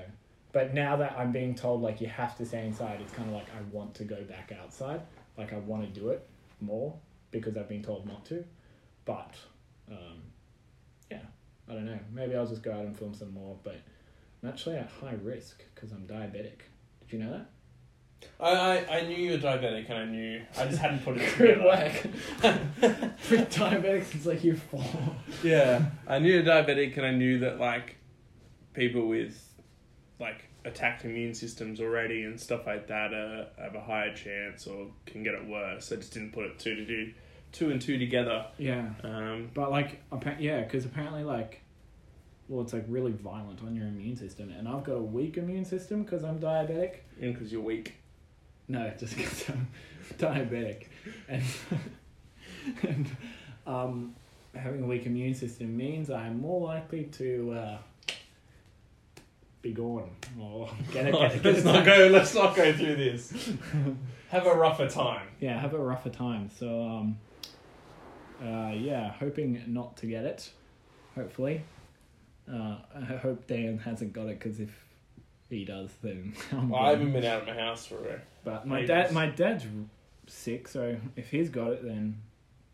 [0.52, 3.34] but now that I'm being told like you have to stay inside, it's kind of
[3.34, 5.02] like I want to go back outside.
[5.38, 6.28] Like I want to do it
[6.62, 6.96] more
[7.32, 8.46] because I've been told not to.
[9.04, 9.36] But
[9.92, 10.22] um,
[11.10, 11.26] yeah,
[11.68, 12.00] I don't know.
[12.14, 13.58] Maybe I'll just go out and film some more.
[13.64, 13.80] But
[14.44, 16.62] I'm actually at high risk because I'm diabetic.
[17.02, 17.50] Did you know that?
[18.40, 20.42] I, I, I knew you were diabetic and I knew.
[20.58, 21.64] I just hadn't put it Good together.
[21.66, 22.62] work.
[23.30, 24.84] Been diabetic since like year four.
[25.44, 25.86] Yeah.
[26.08, 27.96] I knew you were diabetic and I knew that, like,
[28.74, 29.42] people with,
[30.20, 34.88] like, attacked immune systems already and stuff like that uh, have a higher chance or
[35.06, 35.92] can get it worse.
[35.92, 37.14] I just didn't put it two to do
[37.52, 38.48] two and two together.
[38.58, 41.62] Yeah, Um, but like, appa- yeah, because apparently like,
[42.50, 45.66] well, it's like really violent on your immune system, and I've got a weak immune
[45.66, 46.98] system because I'm diabetic.
[47.22, 47.96] and because you're weak.
[48.68, 49.68] No, just because I'm
[50.18, 50.88] diabetic,
[51.28, 51.44] and
[52.84, 53.08] and
[53.68, 54.16] um,
[54.56, 57.78] having a weak immune system means I'm more likely to uh,
[59.62, 62.08] be gone or get a, get a, get let's not go.
[62.12, 63.34] Let's not go through this.
[64.30, 65.28] Have a rougher time.
[65.40, 66.50] yeah, have a rougher time.
[66.60, 67.18] So, um,
[68.44, 70.50] uh, yeah, hoping not to get it.
[71.14, 71.64] Hopefully,
[72.52, 74.85] uh, I hope Dan hasn't got it because if
[75.50, 78.68] he does, then I'm Well, I haven't been out of my house for a But
[78.68, 79.66] my dad, my dad's
[80.28, 82.22] sick, so if he's got it, then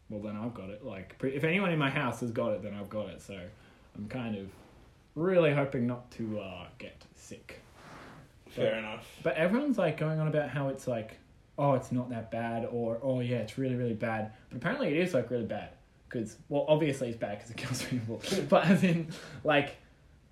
[0.10, 0.86] well, then I've got it.
[0.86, 3.22] Like, if anyone in my house has got it, then I've got it.
[3.22, 3.40] So,
[3.96, 4.50] I'm kind of
[5.16, 7.62] really hoping not to uh, get sick.
[8.50, 9.08] Fair enough.
[9.24, 11.18] But everyone's like going on about how it's like,
[11.58, 14.34] oh, it's not that bad, or oh yeah, it's really really bad.
[14.50, 15.70] But apparently it is like really bad
[16.10, 18.22] because well, obviously it's bad because it kills people.
[18.50, 19.08] but as in
[19.44, 19.78] like,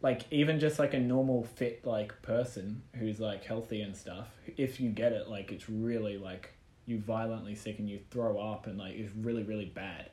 [0.02, 4.80] like even just like a normal fit like person who's like healthy and stuff, if
[4.80, 6.54] you get it, like it's really like
[6.86, 10.10] you violently sick and you throw up and like it's really really bad.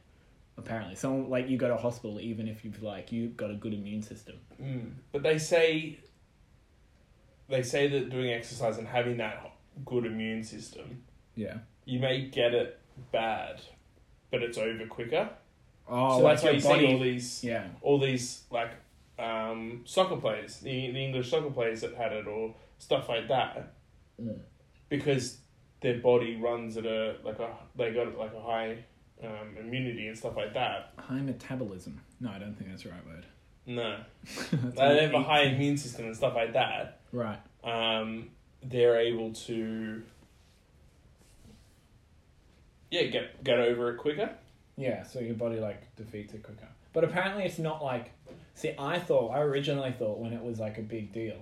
[0.59, 3.75] Apparently, someone like you go to hospital even if you've like you've got a good
[3.75, 4.37] immune system.
[4.61, 4.93] Mm.
[5.13, 5.99] But they say
[7.49, 9.53] they say that doing exercise and having that
[9.85, 11.05] good immune system,
[11.37, 11.59] Yeah.
[11.85, 12.81] you may get it
[13.13, 13.61] bad,
[14.31, 15.29] but it's over quicker.
[15.89, 17.69] Oh, so like that's why you see all these Yeah.
[17.83, 18.71] all these like
[19.19, 23.73] um, soccer players, the the English soccer players that had it or stuff like that,
[24.21, 24.39] Mm.
[24.89, 25.39] because
[25.83, 28.79] their body runs at a like a they got like a high
[29.23, 30.93] um, immunity and stuff like that.
[30.99, 32.01] High metabolism.
[32.21, 33.27] No, I don't think that's the right word.
[33.67, 33.99] No,
[34.77, 37.01] they have a high immune system and stuff like that.
[37.13, 37.39] Right.
[37.65, 38.31] um,
[38.63, 40.03] they're able to
[42.91, 44.31] yeah get get over it quicker.
[44.77, 46.69] Yeah, so your body like defeats it quicker.
[46.93, 48.11] But apparently it's not like
[48.57, 51.37] see I thought I originally thought when it was like a big deal.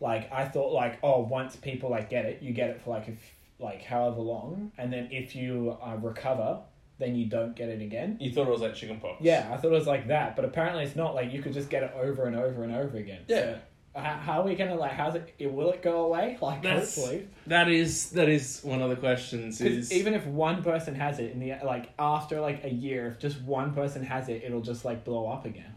[0.00, 3.08] Like I thought like oh once people like get it, you get it for like
[3.08, 3.18] if
[3.60, 6.58] like however long and then if you uh, recover,
[6.98, 8.16] then you don't get it again.
[8.20, 9.20] You thought it was like chickenpox.
[9.20, 11.70] Yeah, I thought it was like that, but apparently it's not like you could just
[11.70, 13.20] get it over and over and over again.
[13.28, 13.58] Yeah.
[13.94, 14.92] So, how, how are we gonna like?
[14.92, 15.34] How's it?
[15.38, 16.38] Will it go away?
[16.42, 17.28] Like That's- hopefully.
[17.46, 19.60] that is that is one of the questions.
[19.60, 23.18] Is even if one person has it in the like after like a year, if
[23.18, 25.74] just one person has it, it'll just like blow up again.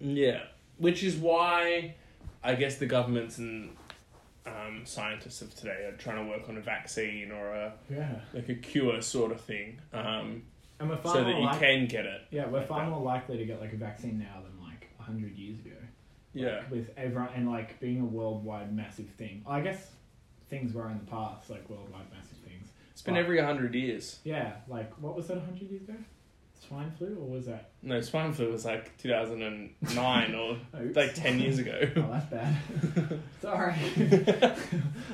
[0.00, 0.42] Yeah,
[0.78, 1.94] which is why
[2.42, 3.70] I guess the governments and
[4.46, 8.48] um, scientists of today are trying to work on a vaccine or a Yeah, like
[8.48, 10.42] a cure sort of thing, um,
[10.78, 12.22] and we're far so that you like- can get it.
[12.30, 12.90] Yeah, we're like far that.
[12.90, 15.76] more likely to get like a vaccine now than like hundred years ago.
[16.34, 19.42] Yeah, with everyone and like being a worldwide massive thing.
[19.46, 19.90] I guess
[20.50, 22.68] things were in the past like worldwide massive things.
[22.92, 24.18] it's been every hundred years.
[24.22, 25.94] Yeah, like what was that hundred years ago?
[26.68, 27.70] Swine flu or was that?
[27.82, 30.96] No, swine flu was like two thousand and nine or Oops.
[30.96, 31.78] like ten years ago.
[31.96, 33.20] Oh, that's bad.
[33.40, 33.74] Sorry.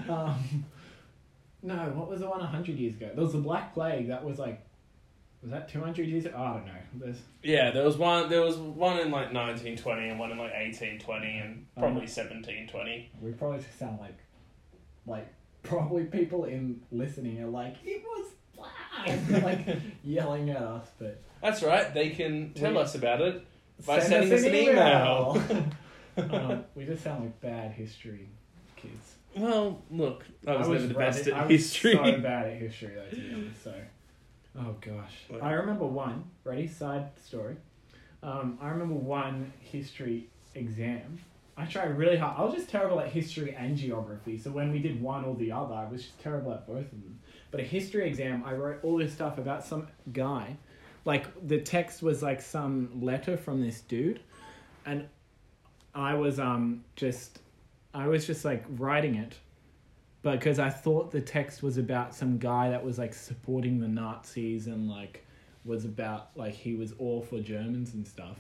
[0.09, 0.65] um,
[1.63, 3.11] no, what was the one 100 years ago?
[3.15, 4.09] There was the Black Plague.
[4.09, 4.61] That was like,
[5.43, 6.35] was that 200 years ago?
[6.37, 6.73] Oh, I don't know.
[6.95, 8.29] There's, Yeah, there was one.
[8.29, 12.07] There was one in like nineteen twenty and one in like eighteen twenty and probably
[12.07, 13.11] seventeen twenty.
[13.21, 14.19] we probably sound like,
[15.07, 18.31] like, probably people in listening are like, it was
[19.43, 19.67] like
[20.05, 21.93] yelling at us, but That's right.
[21.93, 23.47] They can tell We- us about it.
[23.87, 25.43] By send sending us an email.
[26.35, 28.29] um, we just sound like bad history
[28.77, 29.15] kids.
[29.35, 33.09] Well, look, I was, never the best at I was so bad at history, though,
[33.09, 33.65] to be honest.
[33.65, 33.75] So,
[34.59, 36.25] oh gosh, Well- I remember one.
[36.45, 36.69] Ready?
[36.69, 37.57] Side story.
[38.23, 41.19] Um, I remember one history exam.
[41.57, 42.39] I tried really hard.
[42.39, 44.39] I was just terrible at history and geography.
[44.39, 46.91] So when we did one or the other, I was just terrible at both of
[46.91, 47.19] them.
[47.53, 50.57] But a history exam, I wrote all this stuff about some guy.
[51.05, 54.21] Like the text was like some letter from this dude,
[54.87, 55.07] and
[55.95, 57.41] I was um just
[57.95, 59.37] I was just like writing it.
[60.23, 64.69] Because I thought the text was about some guy that was like supporting the Nazis
[64.69, 65.27] and like
[65.65, 68.39] was about like he was all for Germans and stuff,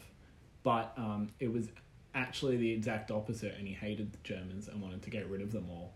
[0.62, 1.68] but um, it was
[2.14, 5.52] actually the exact opposite, and he hated the Germans and wanted to get rid of
[5.52, 5.92] them all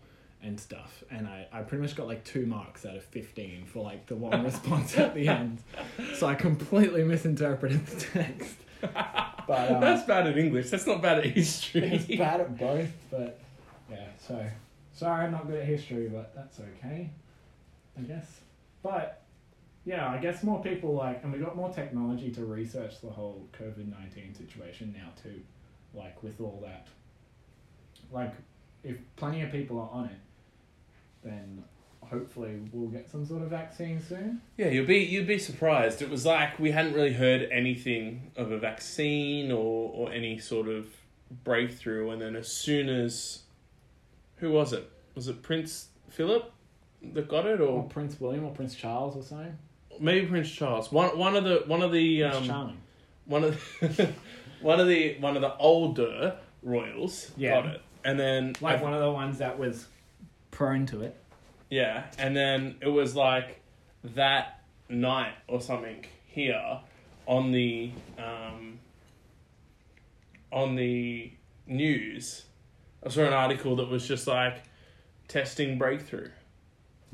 [0.47, 1.03] and stuff.
[1.11, 4.15] And I, I pretty much got like two marks out of fifteen for like the
[4.15, 5.59] one response at the end,
[6.15, 8.55] so I completely misinterpreted the text.
[8.81, 10.69] But um, That's bad at English.
[10.69, 11.83] That's not bad at history.
[11.83, 13.39] it's bad at both, but
[13.89, 14.07] yeah.
[14.19, 14.45] So
[14.93, 17.09] sorry, I'm not good at history, but that's okay,
[17.97, 18.41] I guess.
[18.83, 19.23] But
[19.85, 23.47] yeah, I guess more people like, and we got more technology to research the whole
[23.59, 25.39] COVID nineteen situation now too,
[25.93, 26.87] like with all that.
[28.11, 28.33] Like,
[28.83, 30.17] if plenty of people are on it,
[31.27, 31.63] then
[32.01, 34.41] hopefully we'll get some sort of vaccine soon.
[34.57, 36.01] Yeah, you'll be you'd be surprised.
[36.01, 40.67] It was like we hadn't really heard anything of a vaccine or or any sort
[40.67, 40.87] of
[41.43, 43.43] breakthrough, and then as soon as
[44.37, 44.89] who was it?
[45.15, 46.51] Was it Prince Philip
[47.13, 49.57] that got it, Or or Prince William or Prince Charles or something.
[49.99, 50.91] maybe Prince Charles?
[50.91, 52.77] One one of the one of the Prince um,
[53.25, 54.09] one of the,
[54.61, 57.61] one of the one of the older royals Yeah.
[57.61, 59.87] got it, and then Like one of the ones that was
[60.57, 61.15] prone to it.
[61.69, 63.61] Yeah, and then it was like
[64.15, 66.79] that night or something here
[67.27, 68.79] on the um,
[70.51, 71.31] on the
[71.67, 72.45] news.
[73.05, 74.63] I saw an article that was just like
[75.27, 76.29] testing breakthrough.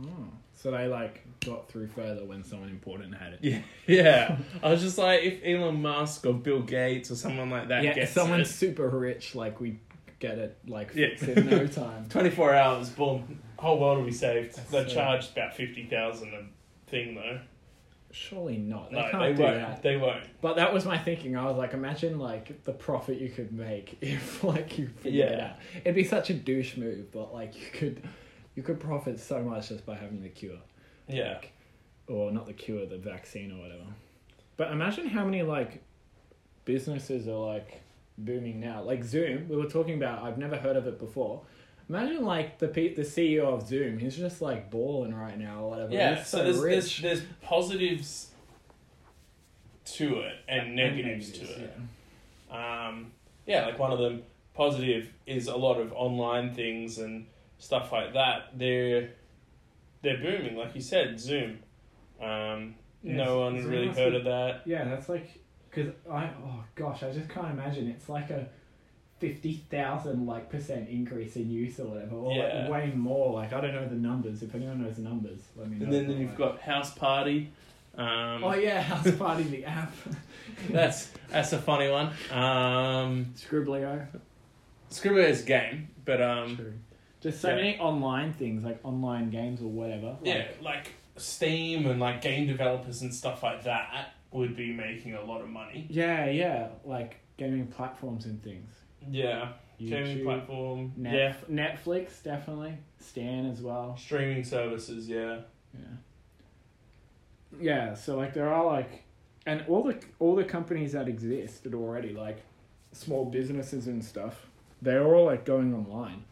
[0.02, 0.08] Oh.
[0.56, 3.40] So they like got through further when someone important had it.
[3.42, 4.38] Yeah, yeah.
[4.62, 7.94] I was just like, if Elon Musk or Bill Gates or someone like that yeah,
[7.94, 9.80] gets someone it, super rich, like we
[10.28, 11.10] get it like Yeah.
[11.10, 12.06] fixed in no time.
[12.10, 14.56] Twenty four hours, boom, whole world will be saved.
[14.56, 17.40] That's They charged about fifty thousand a thing though.
[18.12, 18.92] Surely not.
[18.92, 19.56] They no, can't they won't.
[19.58, 19.82] that.
[19.84, 20.24] They won't.
[20.40, 21.36] But that was my thinking.
[21.36, 25.38] I was like, imagine like the profit you could make if like you figured it
[25.38, 25.46] Yeah.
[25.48, 25.56] out.
[25.84, 28.04] It'd be such a douche move, but like you could,
[28.56, 30.60] you could profit so much just by having the cure,
[31.08, 31.40] Yeah.
[32.08, 33.88] or not the cure, the vaccine or whatever.
[34.58, 35.84] But imagine how many like
[36.66, 37.82] businesses are like
[38.18, 38.84] booming now.
[38.84, 40.24] Like Zoom, we were talking about.
[40.24, 41.42] I've never heard of it before.
[41.90, 43.98] Imagine like the P- the CEO of Zoom.
[44.00, 45.94] He's just like balling right now or whatever.
[45.94, 47.02] Yeah, He's so, so, there's, rich.
[47.02, 48.30] there's there's positives
[49.86, 51.74] to it and And negatives, to it.
[52.50, 52.88] yeah.
[52.88, 53.12] Um,
[53.46, 54.24] yeah, like one of them
[54.54, 57.26] positive is a lot of online things and
[57.60, 58.58] stuff like that.
[58.58, 59.10] They're
[60.02, 61.60] they're booming, like you said, Zoom.
[62.22, 64.62] Um, Yes, no one Zoom really heard be- of that.
[64.66, 65.43] Yeah, that's like
[65.74, 68.48] because I oh gosh, I just can't imagine it's like a
[69.20, 72.68] fifty thousand like percent increase in use or whatever, or Yeah.
[72.68, 73.34] like way more.
[73.34, 74.44] Like I don't know the numbers.
[74.44, 75.86] If anyone knows the numbers, let me know.
[75.86, 77.52] And then, then you've like- got House Party.
[77.96, 79.94] Um, oh yeah, House Party the app.
[80.70, 82.08] that's that's a funny one.
[82.32, 84.08] Um, Scribblio.
[84.90, 86.74] Scribble is game, but um, True.
[87.22, 87.56] Just so yeah.
[87.56, 90.18] many online things like online games or whatever.
[90.24, 95.14] yeah, Like, like Steam and like game developers and stuff like that would be making
[95.16, 95.86] a lot of money.
[95.90, 98.70] yeah, yeah, like gaming platforms and things.
[99.10, 100.94] Yeah, gaming YouTube, platform.
[100.98, 101.36] Net- Yeah,
[101.76, 102.78] Netflix definitely.
[103.00, 103.96] Stan as well.
[103.98, 105.08] streaming services.
[105.10, 105.40] Yeah,
[105.74, 105.80] Yeah.
[107.60, 109.04] Yeah, so like there are like
[109.46, 112.38] and all the all the companies that existed already, like
[112.92, 114.48] small businesses and stuff,
[114.82, 116.24] they're all like going online.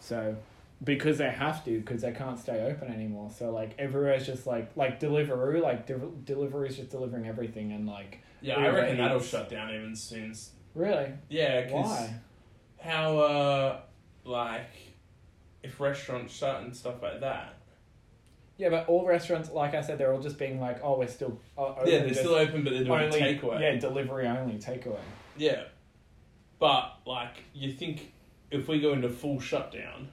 [0.00, 0.36] So
[0.82, 3.30] because they have to, because they can't stay open anymore.
[3.30, 7.86] So like everywhere's just like like Deliveroo, like Del- Deliveroo is just delivering everything and
[7.86, 8.56] like yeah.
[8.58, 10.34] I reckon that'll shut down even soon.
[10.74, 12.14] really Yeah, because why?
[12.80, 13.80] how uh
[14.24, 14.70] like
[15.62, 17.54] if restaurants shut and stuff like that.
[18.56, 21.38] Yeah, but all restaurants, like I said, they're all just being like, oh, we're still
[21.56, 23.60] uh, open, yeah, they're still open, but they're doing only takeaway.
[23.60, 24.98] yeah delivery only takeaway.
[25.36, 25.64] Yeah.
[26.60, 28.12] But like you think
[28.52, 30.08] if we go into full shutdown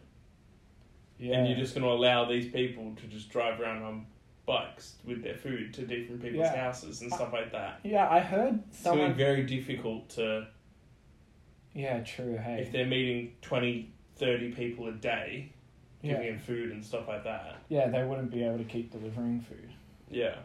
[1.17, 4.05] Yeah, and you're just going to allow these people to just drive around on
[4.45, 6.55] bikes with their food to different people's Yeah.
[6.65, 7.79] houses and stuff like that.
[7.83, 8.09] yeah.
[8.09, 10.47] I heard It's someone be very difficult to
[11.73, 12.37] Yeah, true.
[12.37, 15.51] Hey, if they're meeting 20, 30 people a day,
[16.01, 17.57] yeah, giving them food and stuff like that.
[17.69, 19.69] yeah, they wouldn't be able to keep delivering food.
[20.09, 20.35] Yeah.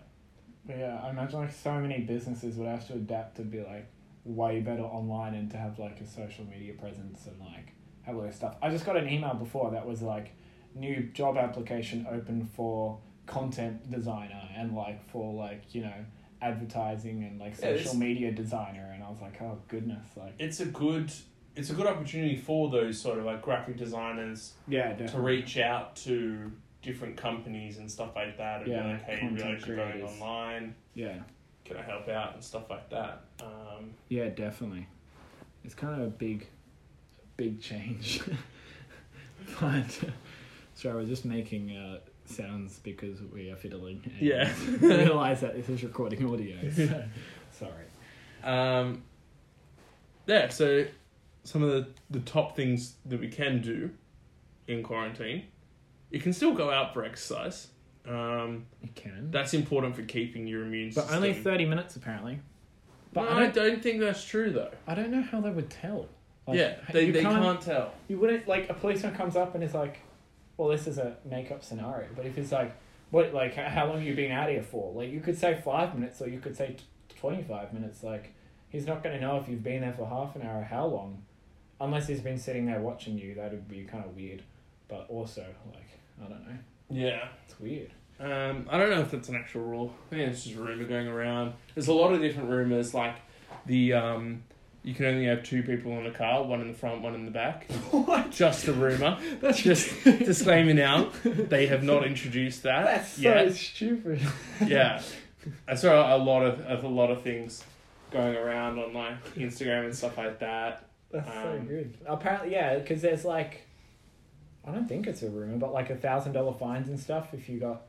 [0.67, 3.87] But yeah, I imagine like so many businesses would have to adapt to be like
[4.25, 8.23] way better online and to have like a social media presence and like have all
[8.23, 8.57] this stuff.
[8.63, 10.33] I just got an email before that was like
[10.75, 16.05] new job application open for content designer and like for like you know
[16.43, 20.61] advertising and like Yeah, social media designer and I was like oh goodness like It's
[20.61, 21.13] a good
[21.57, 25.97] it's a good opportunity for those sort of like graphic designers yeah to reach out
[25.97, 26.51] to
[26.83, 30.03] different companies and stuff like that and Yeah, be like, hey, you realize you're going
[30.03, 31.19] online, yeah
[31.71, 33.25] can I help out and stuff like that.
[33.41, 34.89] Um, Yeah, definitely.
[35.65, 36.49] It's kind of a big,
[37.37, 38.23] big change.
[39.61, 39.99] but
[40.81, 44.01] sorry, we're just making uh, sounds because we are fiddling.
[44.05, 44.53] And Yeah.
[44.81, 46.57] realize that this is recording audio.
[47.53, 47.85] So sorry.
[48.43, 49.03] um,
[50.27, 50.87] yeah, so
[51.45, 53.91] some of the, the top things that we can do
[54.67, 55.45] in quarantine,
[56.11, 57.69] you can still go out for exercise.
[58.09, 61.17] Um, You can, that's important for keeping your immune but system.
[61.17, 62.41] only thirty minutes apparently.
[63.13, 64.71] But no, I don't think that's true though.
[64.87, 66.09] I don't know how they would tell.
[66.47, 67.93] Like, yeah, they, you they can't, tell.
[68.09, 70.01] You wouldn't like a policeman comes up and is like,
[70.61, 72.77] "Well, this is a make-up scenario." But if it's like,
[73.11, 73.33] "What?
[73.33, 76.21] Like, how long have you been out here for?" Like, you could say five minutes,
[76.21, 78.03] or you could say t- twenty-five minutes.
[78.03, 78.35] Like,
[78.69, 80.85] he's not going to know if you've been there for half an hour or how
[80.85, 81.23] long,
[81.81, 83.35] unless he's been sitting there watching you.
[83.37, 84.43] That would be kind of weird.
[84.87, 85.89] But also, like,
[86.23, 86.59] I don't know.
[86.91, 87.29] Yeah.
[87.47, 87.93] It's weird.
[88.19, 89.95] Um, I don't know if that's an actual rule.
[90.09, 91.55] I think it's just a rumor going around.
[91.75, 93.17] There's a lot of different rumors, like
[93.65, 94.43] the um,
[94.83, 97.25] you can only have two people in a car, one in the front, one in
[97.27, 97.71] the back.
[97.91, 98.31] what?
[98.31, 99.19] Just a rumor.
[99.41, 103.53] That's Just disclaimer now, they have not introduced that That's so yet.
[103.55, 104.21] stupid.
[104.67, 105.03] Yeah,
[105.69, 107.63] I saw a lot of, of a lot of things
[108.11, 110.87] going around on like Instagram and stuff like that.
[111.11, 111.95] That's so Um, good.
[112.07, 113.67] Apparently, yeah, because there's like,
[114.67, 117.49] I don't think it's a rumor, but like a thousand dollar fines and stuff if
[117.49, 117.83] you got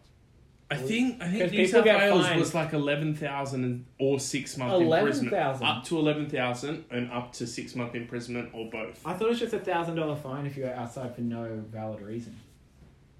[0.72, 2.40] I think I think 'Cause New people South get Wales fined.
[2.40, 5.34] was like eleven thousand or six month imprisonment.
[5.70, 9.06] Up to eleven thousand and up to six month imprisonment or both.
[9.06, 11.62] I thought it was just a thousand dollar fine if you were outside for no
[11.70, 12.36] valid reason.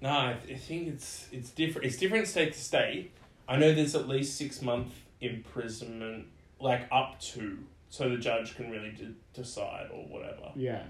[0.00, 1.86] No, I, I think it's it's different.
[1.86, 3.12] It's different state to state.
[3.46, 6.26] I know there's at least six month imprisonment,
[6.58, 7.58] like up to,
[7.90, 10.50] so the judge can really de- decide or whatever.
[10.56, 10.82] Yeah.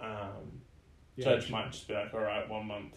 [0.00, 0.62] Um,
[1.16, 2.94] Yeah, just- might just be like, all right, one month.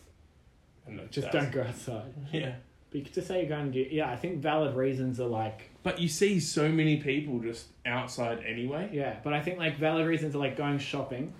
[0.88, 2.14] And Just that's- don't go outside.
[2.32, 2.56] Yeah.
[2.94, 3.90] But you could just say you're going to do.
[3.90, 5.72] Yeah, I think valid reasons are like.
[5.82, 8.92] But you see so many people just outside anyway.
[8.94, 11.34] Yeah, but I think like valid reasons are like going shopping,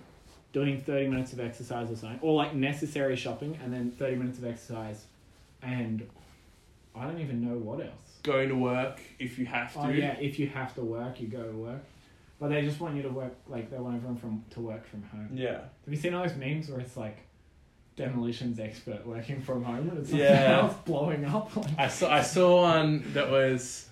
[0.52, 4.38] doing 30 minutes of exercise or something, or like necessary shopping and then 30 minutes
[4.38, 5.04] of exercise.
[5.62, 6.08] And
[6.92, 8.18] I don't even know what else.
[8.24, 9.78] Going to work if you have to.
[9.78, 11.84] Oh, yeah, if you have to work, you go to work.
[12.40, 15.04] But they just want you to work, like, they want everyone from to work from
[15.04, 15.30] home.
[15.34, 15.52] Yeah.
[15.52, 17.18] Have you seen all those memes where it's like
[17.96, 20.60] demolitions expert working from home and it's like Yeah.
[20.62, 21.54] house blowing up?
[21.56, 23.88] Like, I saw I saw one that was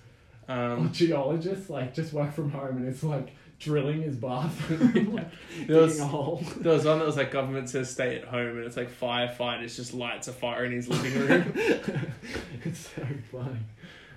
[0.48, 5.66] um, geologists, like, just work from home and it's like drilling his bathroom, like, there
[5.66, 6.42] digging was a hole.
[6.58, 9.76] there was one that was like government says stay at home and it's like firefighters
[9.76, 11.52] just lights a fire in his living room.
[12.64, 13.60] it's so funny.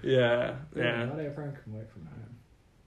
[0.02, 2.36] yeah, yeah, Not everyone can work from home.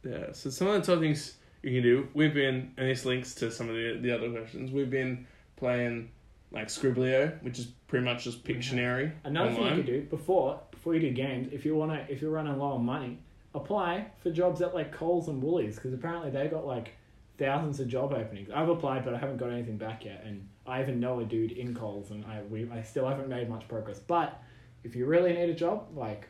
[0.04, 0.32] yeah.
[0.32, 2.08] So some of the top things you can do.
[2.14, 4.72] We've been and this links to some of the the other questions.
[4.72, 5.26] We've been
[5.56, 6.10] playing
[6.50, 10.94] like Scribblio, which is pretty much just Pictionary Another thing you could do before before
[10.94, 13.18] you do games, if you wanna if you're running low on money,
[13.54, 16.92] apply for jobs at like Coles and Woolies because apparently they got like
[17.38, 18.50] thousands of job openings.
[18.54, 21.52] I've applied, but I haven't got anything back yet, and I even know a dude
[21.52, 23.98] in Coles, and I we I still haven't made much progress.
[23.98, 24.40] But
[24.84, 26.28] if you really need a job, like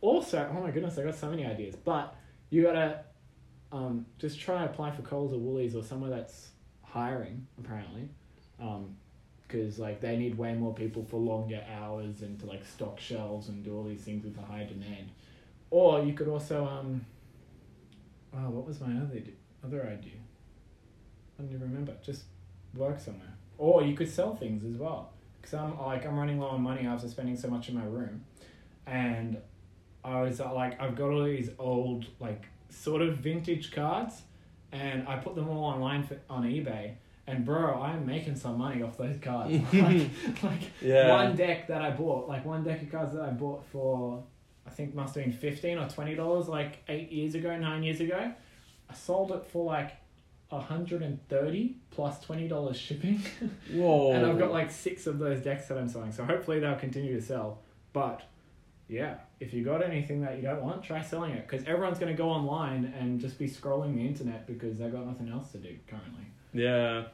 [0.00, 1.76] also, oh my goodness, I got so many ideas.
[1.76, 2.14] But
[2.50, 3.00] you gotta
[3.72, 6.50] um, just try and apply for Coles or Woolies or somewhere that's
[6.82, 8.08] hiring apparently,
[9.46, 13.48] because like they need way more people for longer hours and to like stock shelves
[13.48, 15.10] and do all these things with a high demand.
[15.70, 17.04] Or you could also um.
[18.34, 19.20] Oh, what was my other
[19.64, 20.18] other idea?
[21.38, 21.94] I don't remember.
[22.02, 22.24] Just
[22.74, 23.34] work somewhere.
[23.58, 25.12] Or you could sell things as well.
[25.40, 28.24] Because I'm like I'm running low on money after spending so much in my room,
[28.86, 29.38] and
[30.04, 34.22] I was uh, like I've got all these old like sort of vintage cards,
[34.72, 36.94] and I put them all online for, on eBay.
[37.28, 39.52] And bro, I'm making some money off those cards.
[39.72, 40.08] like,
[40.42, 41.12] like Yeah.
[41.12, 44.22] one deck that I bought, like one deck of cards that I bought for,
[44.66, 48.00] I think must have been fifteen or twenty dollars, like eight years ago, nine years
[48.00, 48.32] ago.
[48.88, 49.92] I sold it for like
[50.50, 53.20] hundred and thirty plus twenty dollars shipping,
[53.72, 54.12] Whoa.
[54.12, 56.12] and I've got like six of those decks that I'm selling.
[56.12, 57.58] So hopefully they'll continue to sell.
[57.92, 58.22] But
[58.88, 62.12] yeah, if you got anything that you don't want, try selling it because everyone's going
[62.14, 65.58] to go online and just be scrolling the internet because they've got nothing else to
[65.58, 66.24] do currently.
[66.52, 67.06] Yeah.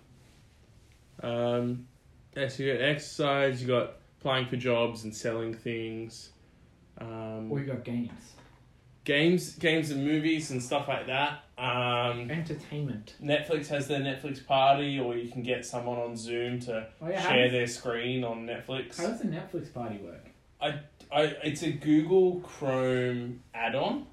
[1.23, 1.87] Um,
[2.37, 6.31] yeah, so you got exercise, you got applying for jobs and selling things.
[6.99, 8.11] Um, Or you got games,
[9.05, 11.41] games, games and movies and stuff like that.
[11.59, 13.15] Um, entertainment.
[13.23, 17.21] Netflix has their Netflix party, or you can get someone on Zoom to Oh yeah,
[17.29, 18.97] share does, their screen on Netflix.
[18.99, 20.27] how does the Netflix party work?
[20.61, 20.81] I,
[21.13, 24.07] I, it's a Google Chrome add-on,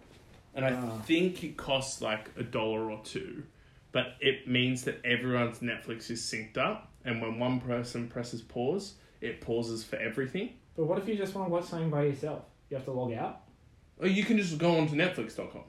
[0.55, 0.97] and I Ah.
[1.05, 3.43] think it costs like a dollar or two,
[3.91, 8.95] but it means that everyone's Netflix is synced up, and when one person presses pause,
[9.22, 10.52] it pauses for everything.
[10.76, 12.43] But what if you just want to watch something by yourself?
[12.70, 13.41] You have to log out.
[14.00, 15.64] Or you can just go on to Netflix.com,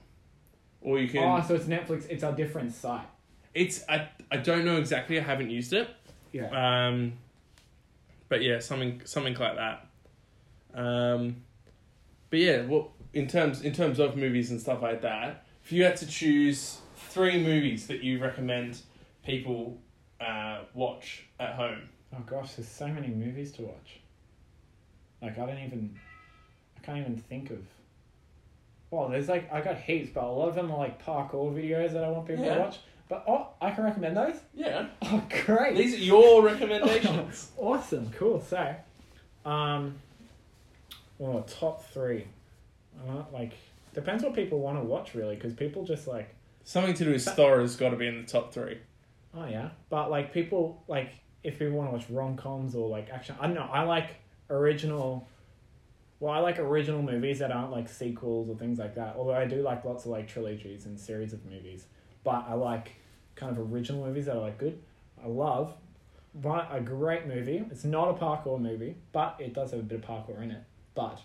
[0.80, 1.24] or you can.
[1.24, 2.08] Oh, so it's Netflix.
[2.08, 3.06] It's a different site.
[3.54, 5.18] It's I I don't know exactly.
[5.18, 5.88] I haven't used it.
[6.32, 6.86] Yeah.
[6.86, 7.14] Um,
[8.28, 9.86] but yeah, something something like that.
[10.74, 11.42] Um,
[12.30, 15.82] but yeah, well, in terms in terms of movies and stuff like that, if you
[15.82, 18.80] had to choose three movies that you recommend
[19.24, 19.78] people
[20.20, 24.00] uh, watch at home, oh gosh, there's so many movies to watch.
[25.22, 25.98] Like I don't even,
[26.76, 27.58] I can't even think of.
[28.90, 31.92] Well, there's like I got heaps, but a lot of them are like parkour videos
[31.92, 32.54] that I want people Yeah.
[32.54, 32.78] to watch.
[33.08, 34.36] But oh, I can recommend those.
[34.54, 35.76] yeah, Oh, great!
[35.76, 37.50] these are your recommendations.
[37.56, 38.40] awesome, cool.
[38.40, 38.74] So,
[39.44, 39.96] um,
[41.18, 42.26] well, top three.
[43.08, 43.52] Uh, like
[43.94, 47.24] depends what people want to watch really, because people just like Something to do with
[47.24, 48.78] Thor has got to be in the top three.
[49.34, 51.12] Oh yeah, but like people like
[51.42, 53.68] if people want to watch rom coms or like action, I don't know.
[53.72, 54.16] I like
[54.48, 55.26] original.
[56.18, 59.14] Well, I like original movies that aren't like sequels or things like that.
[59.16, 61.86] Although I do like lots of like trilogies and series of movies,
[62.24, 62.92] but I like
[63.36, 64.78] kind of original movies that are like good.
[65.22, 65.74] I love
[66.32, 67.64] one a great movie.
[67.70, 70.62] It's not a parkour movie, but it does have a bit of parkour in it.
[70.94, 71.20] But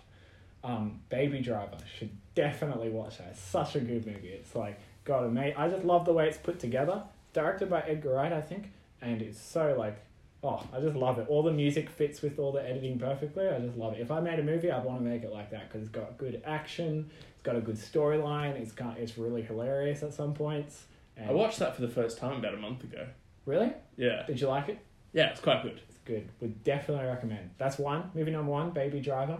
[0.64, 3.28] um, Baby Driver should definitely watch that.
[3.32, 4.28] It's such a good movie.
[4.28, 5.54] It's like God, mate.
[5.56, 7.02] I just love the way it's put together.
[7.36, 8.72] Directed by Edgar Wright, I think,
[9.02, 9.98] and it's so like,
[10.42, 11.26] oh, I just love it.
[11.28, 13.46] All the music fits with all the editing perfectly.
[13.46, 14.00] I just love it.
[14.00, 16.16] If I made a movie, I'd want to make it like that because it's got
[16.16, 17.10] good action.
[17.34, 18.58] It's got a good storyline.
[18.58, 20.84] It's got it's really hilarious at some points.
[21.14, 23.06] And I watched that for the first time about a month ago.
[23.44, 23.70] Really?
[23.98, 24.78] Yeah, Did you like it?
[25.12, 25.78] yeah, it's quite good.
[25.90, 26.26] It's good.
[26.40, 27.50] Would definitely recommend.
[27.58, 28.10] That's one.
[28.14, 29.36] Movie number one, Baby Driver.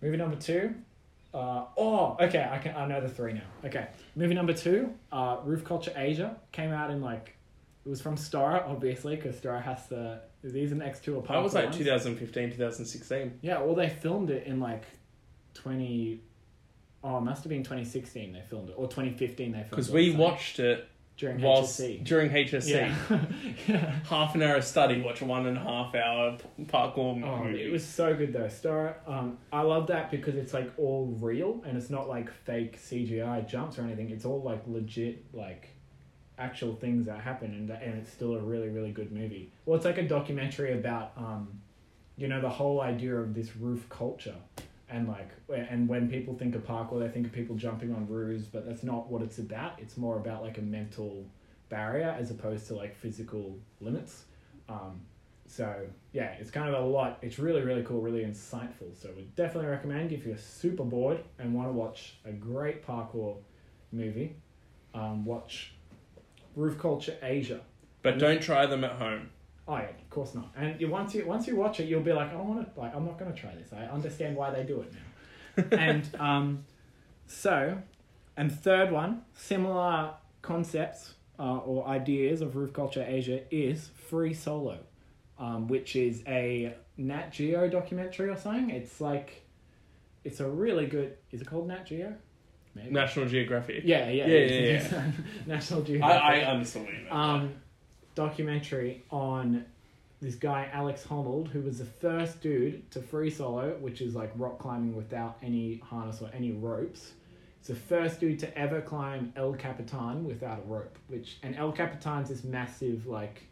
[0.00, 0.76] Movie number two.
[1.34, 2.46] Uh, oh, okay.
[2.50, 2.76] I can.
[2.76, 3.40] I know the three now.
[3.64, 3.86] Okay.
[4.14, 4.92] Movie number two.
[5.10, 7.34] Uh, Roof Culture Asia came out in like
[7.86, 11.42] It was from Storror obviously, because Storror has the these are next to a That
[11.42, 11.78] was like ones.
[11.78, 13.38] 2015, 2016.
[13.42, 14.84] Yeah, well, they filmed it in like
[15.54, 16.20] twenty.
[17.04, 18.32] Oh, it must have been twenty sixteen.
[18.32, 19.52] They filmed it, or twenty fifteen.
[19.52, 19.70] They filmed it.
[19.70, 20.86] Because we watched it
[21.16, 22.04] during whilst HSC.
[22.04, 22.68] during HSC.
[22.68, 22.94] Yeah.
[23.68, 23.94] yeah.
[24.08, 27.62] Half an hour of study, watch a one and a half hour parkour Oh, movie.
[27.62, 28.46] it was so good though.
[28.48, 32.78] Storror, um, I love that because it's like all real and it's not like fake
[32.80, 34.10] CGI jumps or anything.
[34.10, 35.68] It's all like legit, like
[36.38, 39.52] actual things that happen, and and it's still a really really good movie.
[39.66, 41.60] Well, it's like a documentary about, um,
[42.16, 44.34] you know, the whole idea of this roof culture,
[44.92, 48.46] and like and when people think of parkour, they think of people jumping on roofs,
[48.46, 49.78] but that's not what it's about.
[49.78, 51.24] It's more about like a mental
[51.68, 54.24] barrier as opposed to like physical limits.
[54.68, 55.00] Um,
[55.46, 57.18] so yeah, it's kind of a lot.
[57.22, 58.94] It's really really cool, really insightful.
[59.00, 63.36] So we definitely recommend if you're super bored and want to watch a great parkour
[63.90, 64.36] movie,
[64.94, 65.72] um, watch
[66.54, 67.60] Roof Culture Asia.
[68.02, 69.30] but don't try them at home.
[69.68, 70.50] Oh yeah, of course not.
[70.56, 72.80] And you once you once you watch it, you'll be like, I don't want to
[72.80, 73.72] like, I'm not going to try this.
[73.72, 75.64] I understand why they do it now.
[75.78, 76.64] and um,
[77.26, 77.78] so,
[78.36, 80.10] and third one, similar
[80.42, 84.78] concepts uh, or ideas of Roof Culture Asia is Free Solo,
[85.38, 88.70] um, which is a Nat Geo documentary or something.
[88.70, 89.44] It's like,
[90.24, 91.16] it's a really good.
[91.30, 92.14] Is it called Nat Geo?
[92.74, 92.90] Maybe.
[92.90, 93.82] National Geographic.
[93.84, 94.92] Yeah, yeah, Yeah, it yeah, is.
[95.46, 97.12] National I, Geographic I understand what you meant.
[97.12, 97.54] um,
[98.14, 99.64] documentary on
[100.20, 104.30] this guy Alex Honnold, who was the first dude to free solo, which is like
[104.36, 107.12] rock climbing without any harness or any ropes.
[107.58, 110.98] It's the first dude to ever climb El Capitan without a rope.
[111.08, 113.42] Which and El Capitan's this massive like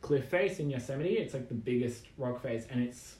[0.00, 1.18] cliff face in Yosemite.
[1.18, 3.16] It's like the biggest rock face, and it's,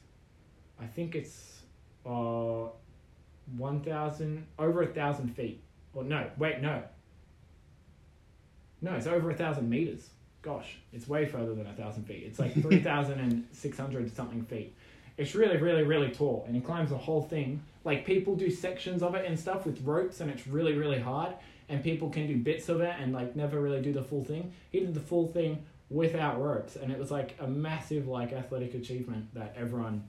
[0.81, 1.63] I think it's,
[2.05, 2.69] uh,
[3.57, 5.63] one thousand over a thousand feet.
[5.95, 6.83] Or no, wait, no.
[8.81, 10.11] No, it's over a thousand meters.
[10.43, 12.25] Gosh, it's way further than a thousand feet.
[12.27, 14.75] It's like three thousand and six hundred something feet.
[15.17, 17.63] It's really, really, really tall, and he climbs the whole thing.
[17.85, 21.33] Like people do sections of it and stuff with ropes, and it's really, really hard.
[21.69, 24.53] And people can do bits of it and like never really do the full thing.
[24.71, 28.75] He did the full thing without ropes, and it was like a massive like athletic
[28.75, 30.05] achievement that everyone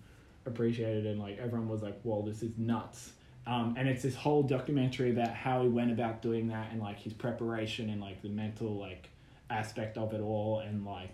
[0.46, 3.12] appreciated, and like everyone was like, "Whoa, this is nuts."
[3.46, 7.00] Um, and it's this whole documentary about how he went about doing that and like
[7.00, 9.10] his preparation and like the mental like
[9.54, 11.12] aspect of it all and like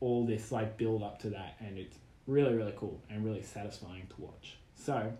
[0.00, 4.06] all this like build up to that and it's really really cool and really satisfying
[4.14, 5.12] to watch so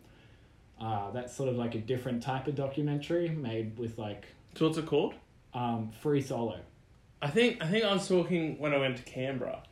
[0.80, 4.78] uh, that's sort of like a different type of documentary made with like so what's
[4.78, 5.14] it called?
[5.54, 6.58] um, free solo
[7.22, 9.62] I think I think I was talking when I went to Canberra.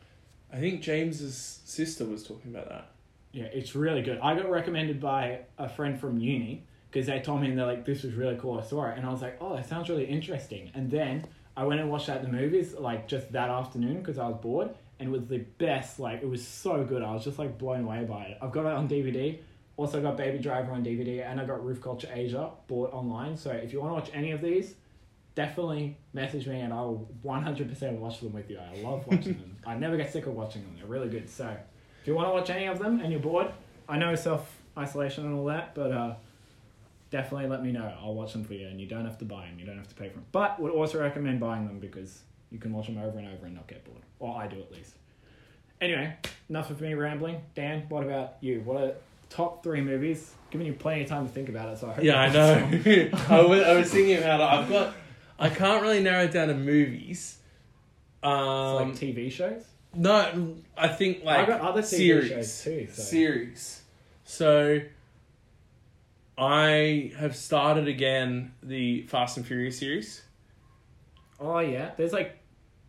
[0.51, 2.87] I think James's sister was talking about that.
[3.33, 7.41] yeah it's really good i got recommended by a friend from uni because they told
[7.43, 9.37] me and they're like this was really cool i saw it and i was like
[9.43, 11.27] oh that sounds really interesting and then
[11.57, 14.37] i went and watched that at the movies like just that afternoon because i was
[14.41, 17.03] bored and it was the best like it was so good.
[17.03, 18.39] I was just like blown away by it.
[18.41, 19.39] I've got it on dvd
[19.77, 23.37] also got baby driver on dvd and i got roof culture asia bought online.
[23.37, 24.75] So if you want to watch any of these
[25.35, 28.59] definitely message me and i'll 100% watch them with you.
[28.59, 29.57] I love watching them.
[29.67, 30.77] I never get sick of watching them.
[30.77, 31.29] They're really good.
[31.29, 31.57] So
[32.05, 33.51] if you want to watch any of them and you're bored
[33.89, 36.15] i know self isolation and all that but uh
[37.15, 39.43] definitely let me know i'll watch them for you and you don't have to buy
[39.47, 42.23] them you don't have to pay for them but would also recommend buying them because
[42.51, 44.73] you can watch them over and over and not get bored or i do at
[44.73, 44.95] least
[45.81, 46.13] anyway
[46.49, 48.93] enough of me rambling dan what about you what are
[49.31, 52.03] top three movies giving you plenty of time to think about it so i hope
[52.05, 52.53] Yeah, I know.
[53.29, 54.45] I was I was thinking about it.
[54.45, 54.95] I've got
[55.39, 57.39] I can't really narrow it down to movies.
[58.23, 59.63] it's Um, like tv shows
[59.97, 62.29] no, I think like i got other tv series.
[62.31, 63.03] shows too so.
[63.03, 63.83] series.
[64.25, 64.81] So
[66.37, 70.23] I have started again the Fast and Furious series.
[71.41, 72.39] oh yeah there's like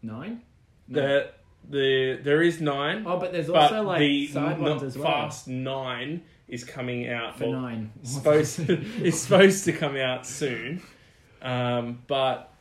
[0.02, 0.42] nine
[0.88, 1.02] No.
[1.02, 1.30] The
[1.68, 4.98] the there is nine, oh but there's but also like the side n- ones as
[4.98, 7.38] well Fast Nine is coming out.
[7.38, 10.82] for well, nine supposed it's supposed to come out soon,
[11.42, 12.52] um, but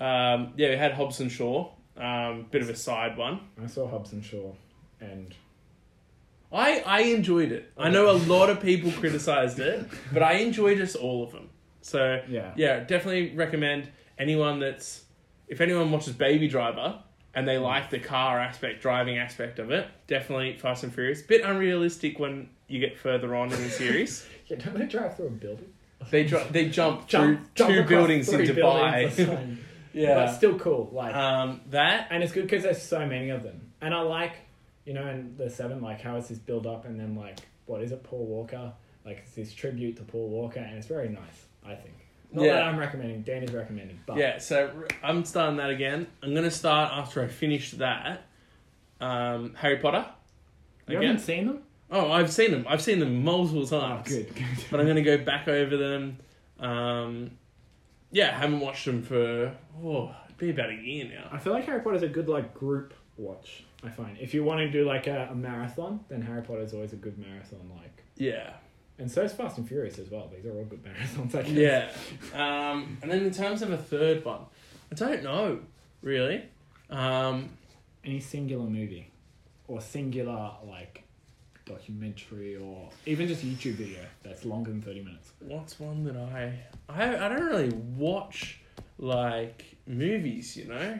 [0.00, 3.40] um, yeah, we had Hobbs & Shaw, um, bit of a side one.
[3.62, 4.52] i saw hobbs & shaw
[5.00, 5.34] and
[6.52, 7.72] I I enjoyed it.
[7.76, 11.50] I know a lot of people criticized it, but I enjoyed just all of them.
[11.82, 13.88] So yeah yeah, definitely recommend
[14.18, 15.04] anyone that's
[15.46, 17.02] if anyone watches Baby Driver
[17.34, 21.22] and they like the car aspect, driving aspect of it, definitely Fast and Furious.
[21.22, 24.26] Bit unrealistic when you get further on in the series.
[24.48, 25.74] Yeah, don't they drive through a building?
[26.10, 29.36] they dr- they jump, Jump, through jump two across buildings in three buildings, that's Dubai.
[29.36, 29.58] fine.
[29.92, 30.88] but yeah, still cool.
[30.90, 33.72] Like, um, that and it's good because there's so many of them.
[33.82, 34.32] And I like,
[34.88, 37.82] you know, in the seven, like how it's this build up, and then like what
[37.82, 38.72] is it, Paul Walker?
[39.04, 41.46] Like it's this tribute to Paul Walker, and it's very nice.
[41.64, 41.94] I think.
[42.32, 42.54] Not Yeah.
[42.54, 43.22] that I'm recommending.
[43.22, 44.70] Dan is recommending, but Yeah, so
[45.02, 46.06] I'm starting that again.
[46.22, 48.22] I'm gonna start after I finish that.
[49.00, 50.06] Um, Harry Potter.
[50.88, 51.08] you Again.
[51.10, 51.62] haven't seen them.
[51.90, 52.64] Oh, I've seen them.
[52.68, 54.08] I've seen them multiple Oh, times.
[54.08, 54.44] good, good.
[54.70, 56.18] But I'm gonna go back over them.
[56.58, 57.30] Um,
[58.10, 61.28] yeah, I haven't watched them for oh, it'd be about a year now.
[61.30, 63.64] I feel like Harry Potter's a good like group watch.
[63.84, 66.72] I find if you want to do like a, a marathon, then Harry Potter is
[66.74, 67.70] always a good marathon.
[67.76, 68.50] Like, Yeah,
[68.98, 70.30] and so is Fast and Furious as well.
[70.34, 71.34] These are all good marathons.
[71.34, 71.50] I guess.
[71.52, 71.90] yeah.
[72.70, 74.40] Um, and then in terms of a third one,
[74.90, 75.60] I don't know
[76.02, 76.44] really.
[76.90, 77.50] Um,
[78.04, 79.10] Any singular movie,
[79.68, 81.04] or singular like
[81.66, 85.32] documentary, or even just YouTube video that's longer than thirty minutes.
[85.40, 86.58] what's one that I
[86.88, 88.60] I I don't really watch
[88.98, 90.98] like movies, you know.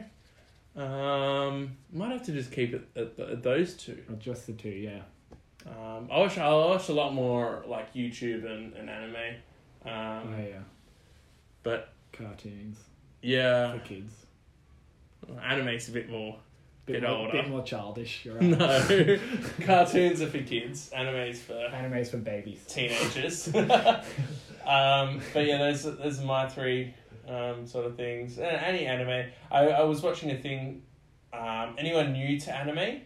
[0.79, 4.01] Um, might have to just keep it at, th at those two.
[4.09, 5.01] Or just the two, yeah.
[5.67, 9.15] Um, I watch I watch a lot more like YouTube and, and anime.
[9.85, 10.59] Oh Um, yeah.
[11.63, 12.77] but Cartoons
[13.21, 14.13] yeah, for kids.
[15.43, 16.37] anime's a bit more.
[16.85, 17.31] Bit, Bit more, older.
[17.33, 18.25] bit more childish.
[18.25, 18.43] You're right.
[18.57, 19.17] No,
[19.65, 20.89] cartoons are for kids.
[20.89, 22.63] Anime's for Animes for babies.
[22.67, 23.47] teenagers.
[24.65, 26.93] um, but yeah, those those are my three
[27.29, 28.39] um, sort of things.
[28.39, 29.29] Uh, Any anime.
[29.51, 30.83] I, I was watching a thing.
[31.31, 33.01] Um, anyone new to anime?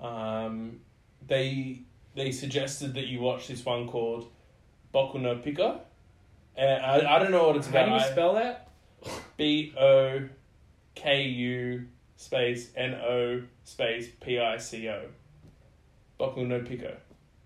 [0.00, 0.80] Um,
[1.26, 1.82] they
[2.14, 4.30] they suggested that you watch this one called
[4.94, 5.80] Boku no Pico.
[6.58, 7.88] Uh, I, I don't know what it's about.
[7.88, 8.68] How do you spell that?
[9.36, 10.22] B O
[10.94, 11.86] K U
[12.16, 15.02] space N O space P I C O.
[16.18, 16.96] Boku no Pico.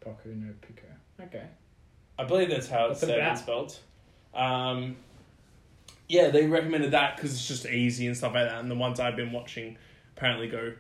[0.05, 0.87] Boku no Pico.
[1.21, 1.45] Okay.
[2.19, 3.77] I believe that's how What's it's said and spelled.
[4.33, 4.97] Um,
[6.09, 8.61] yeah, they recommended that because it's just easy and stuff like that.
[8.61, 9.79] And the ones I've been watching
[10.17, 10.75] apparently go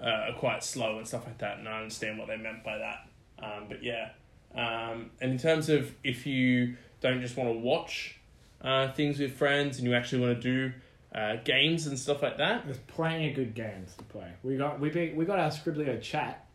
[0.00, 1.58] uh, are quite slow and stuff like that.
[1.58, 3.08] And I understand what they meant by that.
[3.42, 4.10] Um, but yeah.
[4.54, 8.18] Um, and in terms of if you don't just want to watch
[8.62, 10.72] uh, things with friends and you actually want to do
[11.14, 14.32] uh, games and stuff like that, There's plenty of good games to play.
[14.42, 16.46] We got we be, we got our Scriblio chat.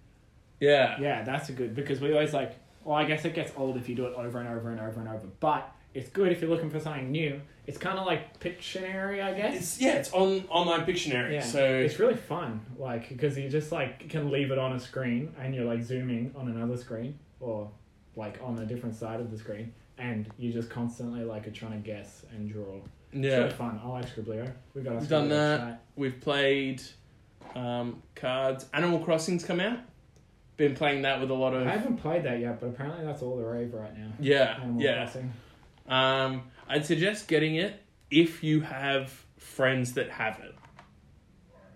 [0.60, 2.56] yeah, Yeah, that's a good because we always like.
[2.84, 5.00] Well, I guess it gets old if you do it over and over and over
[5.00, 5.28] and over.
[5.40, 7.42] But it's good if you're looking for something new.
[7.66, 9.56] It's kind of like Pictionary, I guess.
[9.56, 11.34] it's yeah, it's on online Pictionary.
[11.34, 12.64] yeah, So it's really fun.
[12.78, 16.34] Like because you just like can leave it on a screen and you're like zooming
[16.36, 17.72] on another screen or
[18.16, 21.72] like on a different side of the screen and you just constantly like are trying
[21.72, 22.76] to guess and draw.
[23.14, 23.80] It's yeah, really fun.
[23.84, 24.52] I like Scriblio.
[24.74, 25.60] We got we've done that.
[25.60, 25.84] chat.
[25.96, 26.82] We've played
[27.56, 28.66] um, cards.
[28.74, 29.80] Animal Crossing's come out.
[30.58, 33.22] Been playing that with a lot of I haven't played that yet, but apparently that's
[33.22, 34.12] all the rave right now.
[34.20, 35.04] yeah, Animal yeah.
[35.04, 35.34] Crossing.
[35.88, 40.56] Um, I'd suggest getting it if you have friends that have it.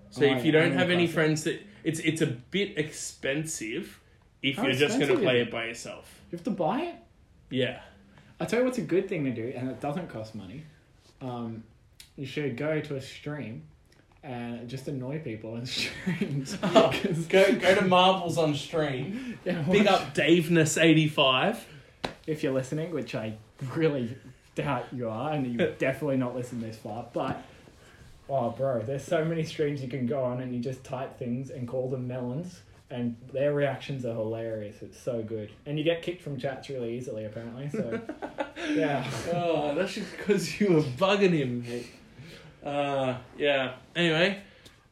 [0.10, 1.14] So Oh, if you don't have any Crossing.
[1.14, 3.99] friends that it's it's a bit expensive
[4.41, 6.20] if How you're just going to play is it by yourself.
[6.32, 6.95] You have to buy it.
[7.49, 7.82] Yeah.
[8.39, 10.64] I'll tell you what's a good thing to do, and it doesn't cost money.
[11.22, 11.64] Um,
[12.16, 13.64] you should go to a stream
[14.24, 16.57] and just annoy people in streams.
[16.64, 19.38] Oh, 'Cause- go go to Marbles on stream.
[19.45, 21.66] yeah, Big watch- up Daveness eighty five.
[22.30, 23.34] If you're listening, which I
[23.75, 24.15] really
[24.55, 27.05] doubt you are, and you definitely not listen this far.
[27.11, 27.43] But
[28.30, 31.49] oh, bro, there's so many streams you can go on, and you just type things
[31.49, 32.61] and call them melons,
[32.91, 34.82] and their reactions are hilarious.
[34.82, 37.69] It's so good, and you get kicked from chats really easily, apparently.
[37.69, 37.99] So
[38.69, 41.61] yeah, Oh, that's just because you were bugging him.
[41.61, 41.88] Mate.
[42.63, 43.73] Uh, yeah.
[43.95, 44.41] Anyway,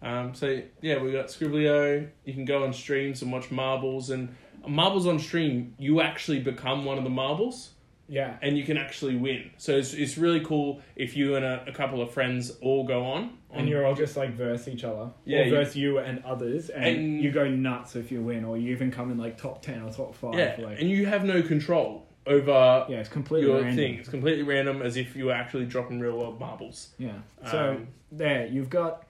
[0.01, 2.07] um, so yeah, we got Scriblio.
[2.25, 4.35] You can go on streams and watch marbles, and
[4.67, 7.71] marbles on stream, you actually become one of the marbles,
[8.07, 8.37] yeah.
[8.41, 9.51] and you can actually win.
[9.57, 13.03] So it's it's really cool if you and a, a couple of friends all go
[13.05, 16.23] on, And you're all just like verse each other, Yeah, or you- verse you and
[16.25, 19.37] others, and, And- you go nuts if you win, or you even come in like
[19.37, 20.35] top ten or top five.
[20.35, 23.75] yeah, like, and you have no control over yeah, it's completely your random.
[23.75, 23.93] thing.
[23.99, 26.89] It's completely random, as if you were actually dropping real world marbles.
[26.97, 27.13] Yeah.
[27.51, 29.05] So Um, there, you've got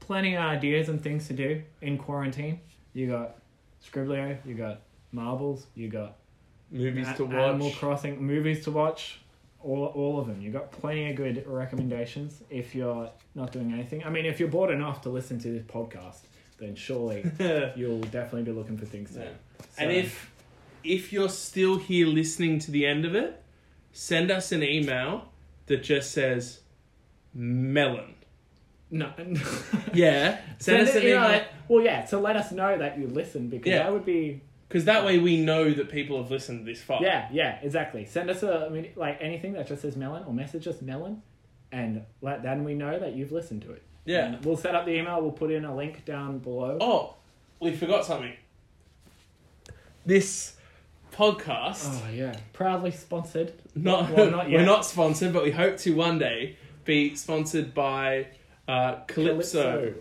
[0.00, 2.60] plenty of ideas and things to do in quarantine.
[2.92, 3.36] You got
[3.82, 4.80] Scriblio, you got
[5.12, 6.16] marbles, you got
[6.70, 7.34] Movies A- to watch.
[7.34, 9.20] Animal Crossing, movies to watch.
[9.60, 10.40] All, all of them.
[10.40, 14.04] You got plenty of good recommendations if you're not doing anything.
[14.04, 16.18] I mean, if you're bored enough to listen to this podcast,
[16.58, 17.28] then surely
[17.76, 19.28] you'll definitely be looking for things to do.
[19.78, 20.30] And if
[20.84, 23.42] if you're still here listening to the end of it,
[23.92, 25.28] send us an email
[25.66, 26.60] that just says
[27.34, 28.14] melon.
[28.90, 29.12] no,
[29.92, 32.78] Yeah, send, us it, an you know, email like- well, yeah, to let us know
[32.78, 33.78] that you listen because Yeah.
[33.82, 37.02] that would be because that way we know that people have listened this far.
[37.02, 38.04] Yeah, yeah, exactly.
[38.04, 41.22] Send us a I mean, like anything that just says melon or message us melon,
[41.72, 43.82] and let then we know that you've listened to it.
[44.04, 44.26] yeah.
[44.26, 45.20] And we'll set up the email.
[45.22, 46.78] We'll put in a link down below.
[46.80, 47.14] Oh,
[47.60, 48.34] we forgot something.
[50.06, 50.54] This
[51.12, 52.00] podcast.
[52.02, 53.52] Oh yeah, proudly sponsored.
[53.74, 58.28] not, well, not we're not sponsored, but we hope to one day be sponsored by
[58.66, 59.62] uh, Calypso.
[59.62, 59.94] Calypso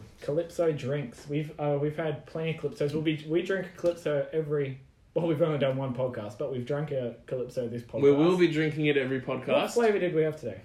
[0.77, 1.27] drinks.
[1.29, 2.93] We've uh, we've had plenty of Calypsos.
[2.93, 4.79] We'll be we drink a Calypso every.
[5.13, 8.01] Well, we've only done one podcast, but we've drunk a Calypso this podcast.
[8.03, 9.47] We will be drinking it every podcast.
[9.47, 10.59] What flavor did we have today?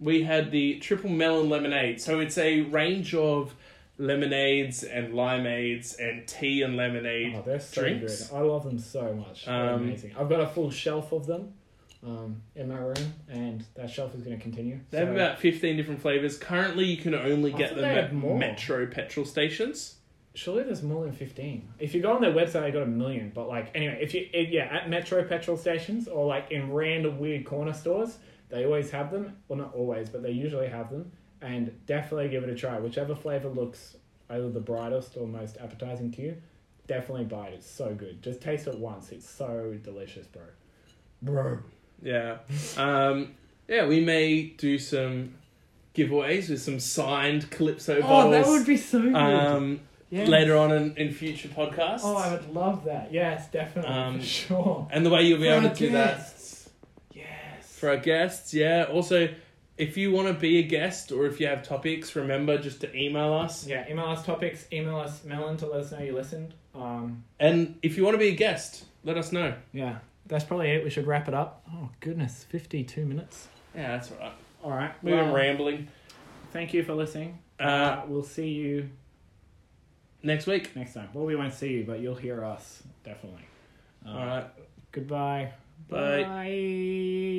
[0.00, 2.00] we had the triple melon lemonade.
[2.00, 3.54] So it's a range of
[3.98, 7.36] lemonades and limeades and tea and lemonade.
[7.36, 8.26] Oh, they're so drinks.
[8.28, 8.36] good.
[8.36, 9.44] I love them so much.
[9.46, 10.12] They're Um, amazing.
[10.18, 11.54] I've got a full shelf of them
[12.04, 14.80] um, in my room, and that shelf is going to continue.
[14.90, 16.36] They have So- about 15 different flavors.
[16.38, 18.38] Currently, you can only I get thought them they at more.
[18.38, 19.96] Metro petrol stations.
[20.34, 21.68] Surely there's more than 15.
[21.78, 23.30] If you go on their website, they got a million.
[23.34, 27.18] But, like, anyway, if you, if, yeah, at Metro petrol stations or, like, in random
[27.18, 28.16] weird corner stores,
[28.48, 29.36] they always have them.
[29.48, 31.12] Well, not always, but they usually have them.
[31.42, 32.78] And definitely give it a try.
[32.80, 33.96] Whichever flavor looks
[34.30, 36.36] either the brightest or most appetizing to you,
[36.86, 37.54] definitely buy it.
[37.54, 38.22] It's so good.
[38.22, 39.10] Just taste it once.
[39.12, 40.42] It's so delicious, bro.
[41.20, 41.58] Bro.
[42.02, 42.38] Yeah.
[42.76, 43.34] Um,
[43.68, 45.34] yeah, we may do some
[45.94, 49.14] giveaways with some signed Calypso Oh, bottles that would be so good.
[49.14, 49.80] um,
[50.10, 50.24] Yeah.
[50.24, 52.00] later on in, in future podcasts.
[52.02, 53.12] Oh, I would love that.
[53.12, 53.90] Yes, definitely.
[53.92, 54.88] Um, for sure.
[54.90, 56.34] and the way you'll be For able to do that.
[57.12, 57.76] Yes.
[57.78, 58.84] for our guests, yeah.
[58.90, 59.28] Also,
[59.78, 62.94] if you want to be a guest or if you have topics, remember just to
[62.96, 63.66] email us.
[63.66, 66.54] Yeah, email us topics, email us Melon to let us know you listened.
[66.74, 69.54] Um, And if you want to be a guest, let us know.
[69.72, 69.98] yeah,
[70.32, 70.82] that's probably it.
[70.82, 71.62] We should wrap it up.
[71.72, 73.48] Oh, goodness, 52 minutes.
[73.74, 74.32] Yeah, that's all right.
[74.64, 74.92] All right.
[75.02, 75.88] We've been rambling.
[76.52, 77.38] thank you for listening.
[77.60, 78.88] Uh, Uh, we'll see you
[80.22, 80.74] next week.
[80.76, 81.08] next time.
[81.14, 83.44] Well, we won't see you, but you'll hear us, definitely.
[84.06, 84.46] Uh, All right.
[84.90, 85.52] Goodbye.
[85.88, 86.22] Bye.
[86.24, 87.32] Bye.